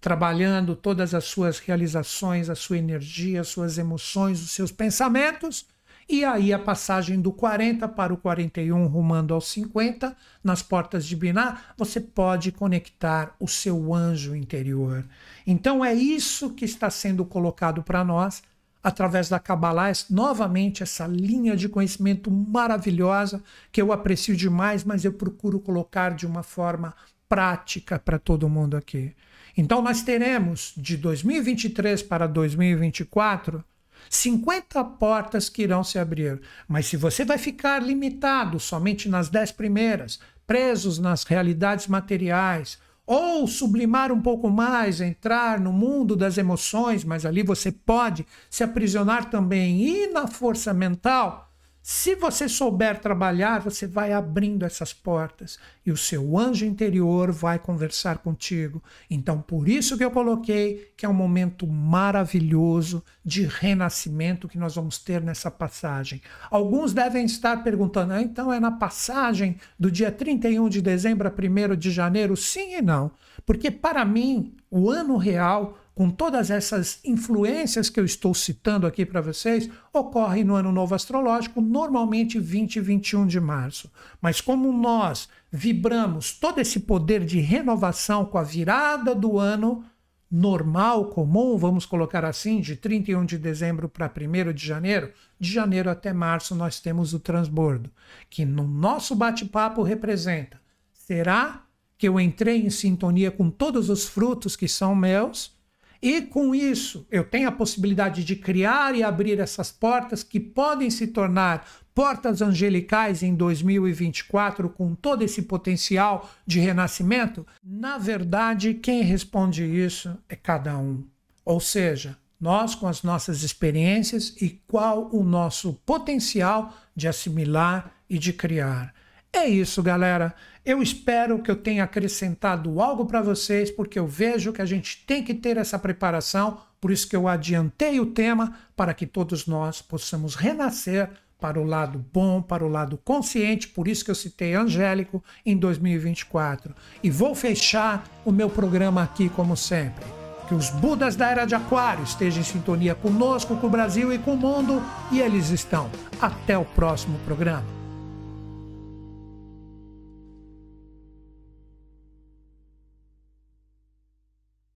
trabalhando 0.00 0.76
todas 0.76 1.14
as 1.14 1.24
suas 1.24 1.58
realizações, 1.58 2.48
a 2.48 2.54
sua 2.54 2.78
energia, 2.78 3.40
as 3.40 3.48
suas 3.48 3.78
emoções, 3.78 4.40
os 4.42 4.50
seus 4.52 4.70
pensamentos 4.70 5.66
e 6.10 6.24
aí 6.24 6.52
a 6.52 6.58
passagem 6.58 7.20
do 7.20 7.30
40 7.30 7.86
para 7.86 8.12
o 8.12 8.16
41, 8.16 8.86
rumando 8.88 9.32
aos 9.32 9.46
50, 9.48 10.16
nas 10.42 10.60
portas 10.60 11.06
de 11.06 11.14
Biná, 11.14 11.60
você 11.76 12.00
pode 12.00 12.50
conectar 12.50 13.36
o 13.38 13.46
seu 13.46 13.94
anjo 13.94 14.34
interior. 14.34 15.06
Então 15.46 15.84
é 15.84 15.94
isso 15.94 16.50
que 16.50 16.64
está 16.64 16.90
sendo 16.90 17.24
colocado 17.24 17.80
para 17.84 18.02
nós 18.02 18.42
através 18.82 19.28
da 19.28 19.38
Kabbalah, 19.38 19.92
novamente 20.10 20.82
essa 20.82 21.06
linha 21.06 21.56
de 21.56 21.68
conhecimento 21.68 22.28
maravilhosa 22.28 23.40
que 23.70 23.80
eu 23.80 23.92
aprecio 23.92 24.34
demais, 24.34 24.82
mas 24.82 25.04
eu 25.04 25.12
procuro 25.12 25.60
colocar 25.60 26.14
de 26.14 26.26
uma 26.26 26.42
forma 26.42 26.92
prática 27.28 28.00
para 28.00 28.18
todo 28.18 28.48
mundo 28.48 28.76
aqui. 28.76 29.14
Então 29.56 29.80
nós 29.80 30.02
teremos 30.02 30.72
de 30.76 30.96
2023 30.96 32.02
para 32.02 32.26
2024 32.26 33.64
50 34.08 34.82
portas 34.84 35.48
que 35.48 35.62
irão 35.62 35.84
se 35.84 35.98
abrir. 35.98 36.40
Mas 36.66 36.86
se 36.86 36.96
você 36.96 37.24
vai 37.24 37.38
ficar 37.38 37.82
limitado 37.82 38.58
somente 38.58 39.08
nas 39.08 39.28
dez 39.28 39.52
primeiras, 39.52 40.18
presos 40.46 40.98
nas 40.98 41.24
realidades 41.24 41.86
materiais, 41.86 42.78
ou 43.06 43.46
sublimar 43.48 44.12
um 44.12 44.22
pouco 44.22 44.48
mais, 44.48 45.00
entrar 45.00 45.58
no 45.58 45.72
mundo 45.72 46.14
das 46.14 46.38
emoções, 46.38 47.02
mas 47.02 47.26
ali 47.26 47.42
você 47.42 47.72
pode 47.72 48.24
se 48.48 48.62
aprisionar 48.62 49.28
também 49.30 49.82
e 49.82 50.06
na 50.12 50.28
força 50.28 50.72
mental, 50.72 51.49
se 51.82 52.14
você 52.14 52.46
souber 52.46 53.00
trabalhar, 53.00 53.60
você 53.60 53.86
vai 53.86 54.12
abrindo 54.12 54.66
essas 54.66 54.92
portas 54.92 55.58
e 55.84 55.90
o 55.90 55.96
seu 55.96 56.38
anjo 56.38 56.66
interior 56.66 57.32
vai 57.32 57.58
conversar 57.58 58.18
contigo. 58.18 58.82
Então, 59.10 59.40
por 59.40 59.66
isso 59.66 59.96
que 59.96 60.04
eu 60.04 60.10
coloquei 60.10 60.92
que 60.94 61.06
é 61.06 61.08
um 61.08 61.14
momento 61.14 61.66
maravilhoso 61.66 63.02
de 63.24 63.44
renascimento 63.44 64.46
que 64.46 64.58
nós 64.58 64.74
vamos 64.74 64.98
ter 64.98 65.22
nessa 65.22 65.50
passagem. 65.50 66.20
Alguns 66.50 66.92
devem 66.92 67.24
estar 67.24 67.64
perguntando: 67.64 68.12
ah, 68.12 68.20
então 68.20 68.52
é 68.52 68.60
na 68.60 68.70
passagem 68.70 69.56
do 69.78 69.90
dia 69.90 70.12
31 70.12 70.68
de 70.68 70.82
dezembro 70.82 71.28
a 71.28 71.32
1 71.32 71.76
de 71.76 71.90
janeiro? 71.90 72.36
Sim 72.36 72.76
e 72.76 72.82
não. 72.82 73.10
Porque 73.46 73.70
para 73.70 74.04
mim, 74.04 74.54
o 74.70 74.90
ano 74.90 75.16
real 75.16 75.78
com 76.00 76.08
todas 76.08 76.50
essas 76.50 76.98
influências 77.04 77.90
que 77.90 78.00
eu 78.00 78.06
estou 78.06 78.32
citando 78.32 78.86
aqui 78.86 79.04
para 79.04 79.20
vocês, 79.20 79.68
ocorre 79.92 80.42
no 80.42 80.54
ano 80.54 80.72
novo 80.72 80.94
astrológico, 80.94 81.60
normalmente 81.60 82.40
20 82.40 82.76
e 82.76 82.80
21 82.80 83.26
de 83.26 83.38
março. 83.38 83.92
Mas 84.18 84.40
como 84.40 84.72
nós 84.72 85.28
vibramos 85.52 86.32
todo 86.32 86.58
esse 86.58 86.80
poder 86.80 87.22
de 87.26 87.38
renovação 87.38 88.24
com 88.24 88.38
a 88.38 88.42
virada 88.42 89.14
do 89.14 89.38
ano 89.38 89.84
normal, 90.30 91.10
comum, 91.10 91.58
vamos 91.58 91.84
colocar 91.84 92.24
assim, 92.24 92.62
de 92.62 92.76
31 92.76 93.26
de 93.26 93.36
dezembro 93.36 93.86
para 93.86 94.10
1 94.10 94.54
de 94.54 94.66
janeiro, 94.66 95.12
de 95.38 95.52
janeiro 95.52 95.90
até 95.90 96.14
março 96.14 96.54
nós 96.54 96.80
temos 96.80 97.12
o 97.12 97.20
transbordo, 97.20 97.90
que 98.30 98.46
no 98.46 98.66
nosso 98.66 99.14
bate-papo 99.14 99.82
representa: 99.82 100.58
será 100.94 101.62
que 101.98 102.08
eu 102.08 102.18
entrei 102.18 102.64
em 102.64 102.70
sintonia 102.70 103.30
com 103.30 103.50
todos 103.50 103.90
os 103.90 104.08
frutos 104.08 104.56
que 104.56 104.66
são 104.66 104.94
meus? 104.94 105.59
E 106.02 106.22
com 106.22 106.54
isso, 106.54 107.06
eu 107.10 107.22
tenho 107.22 107.48
a 107.48 107.52
possibilidade 107.52 108.24
de 108.24 108.34
criar 108.34 108.94
e 108.94 109.02
abrir 109.02 109.38
essas 109.38 109.70
portas 109.70 110.22
que 110.22 110.40
podem 110.40 110.88
se 110.88 111.08
tornar 111.08 111.66
portas 111.94 112.40
angelicais 112.40 113.22
em 113.22 113.34
2024 113.34 114.70
com 114.70 114.94
todo 114.94 115.22
esse 115.22 115.42
potencial 115.42 116.30
de 116.46 116.58
renascimento? 116.58 117.46
Na 117.62 117.98
verdade, 117.98 118.72
quem 118.72 119.02
responde 119.02 119.62
isso 119.62 120.16
é 120.26 120.34
cada 120.34 120.78
um. 120.78 121.04
Ou 121.44 121.60
seja, 121.60 122.16
nós 122.40 122.74
com 122.74 122.86
as 122.86 123.02
nossas 123.02 123.42
experiências 123.42 124.34
e 124.40 124.48
qual 124.66 125.10
o 125.12 125.22
nosso 125.22 125.74
potencial 125.84 126.74
de 126.96 127.06
assimilar 127.06 127.92
e 128.08 128.18
de 128.18 128.32
criar. 128.32 128.94
É 129.32 129.46
isso, 129.46 129.82
galera. 129.82 130.34
Eu 130.64 130.82
espero 130.82 131.40
que 131.40 131.50
eu 131.50 131.56
tenha 131.56 131.84
acrescentado 131.84 132.80
algo 132.80 133.06
para 133.06 133.22
vocês, 133.22 133.70
porque 133.70 133.98
eu 133.98 134.06
vejo 134.06 134.52
que 134.52 134.60
a 134.60 134.66
gente 134.66 135.04
tem 135.06 135.22
que 135.22 135.34
ter 135.34 135.56
essa 135.56 135.78
preparação, 135.78 136.58
por 136.80 136.90
isso 136.90 137.08
que 137.08 137.16
eu 137.16 137.28
adiantei 137.28 138.00
o 138.00 138.06
tema 138.06 138.54
para 138.76 138.92
que 138.92 139.06
todos 139.06 139.46
nós 139.46 139.80
possamos 139.80 140.34
renascer 140.34 141.08
para 141.40 141.58
o 141.58 141.64
lado 141.64 142.04
bom, 142.12 142.42
para 142.42 142.64
o 142.64 142.68
lado 142.68 142.98
consciente, 142.98 143.68
por 143.68 143.88
isso 143.88 144.04
que 144.04 144.10
eu 144.10 144.14
citei 144.14 144.54
Angélico 144.54 145.24
em 145.44 145.56
2024. 145.56 146.74
E 147.02 147.10
vou 147.10 147.34
fechar 147.34 148.06
o 148.24 148.30
meu 148.30 148.50
programa 148.50 149.02
aqui 149.02 149.30
como 149.30 149.56
sempre. 149.56 150.04
Que 150.46 150.54
os 150.54 150.68
Budas 150.68 151.16
da 151.16 151.30
Era 151.30 151.46
de 151.46 151.54
Aquário 151.54 152.04
estejam 152.04 152.40
em 152.40 152.44
sintonia 152.44 152.94
conosco, 152.94 153.56
com 153.56 153.68
o 153.68 153.70
Brasil 153.70 154.12
e 154.12 154.18
com 154.18 154.34
o 154.34 154.36
mundo, 154.36 154.82
e 155.10 155.20
eles 155.20 155.48
estão. 155.48 155.88
Até 156.20 156.58
o 156.58 156.64
próximo 156.64 157.18
programa. 157.20 157.79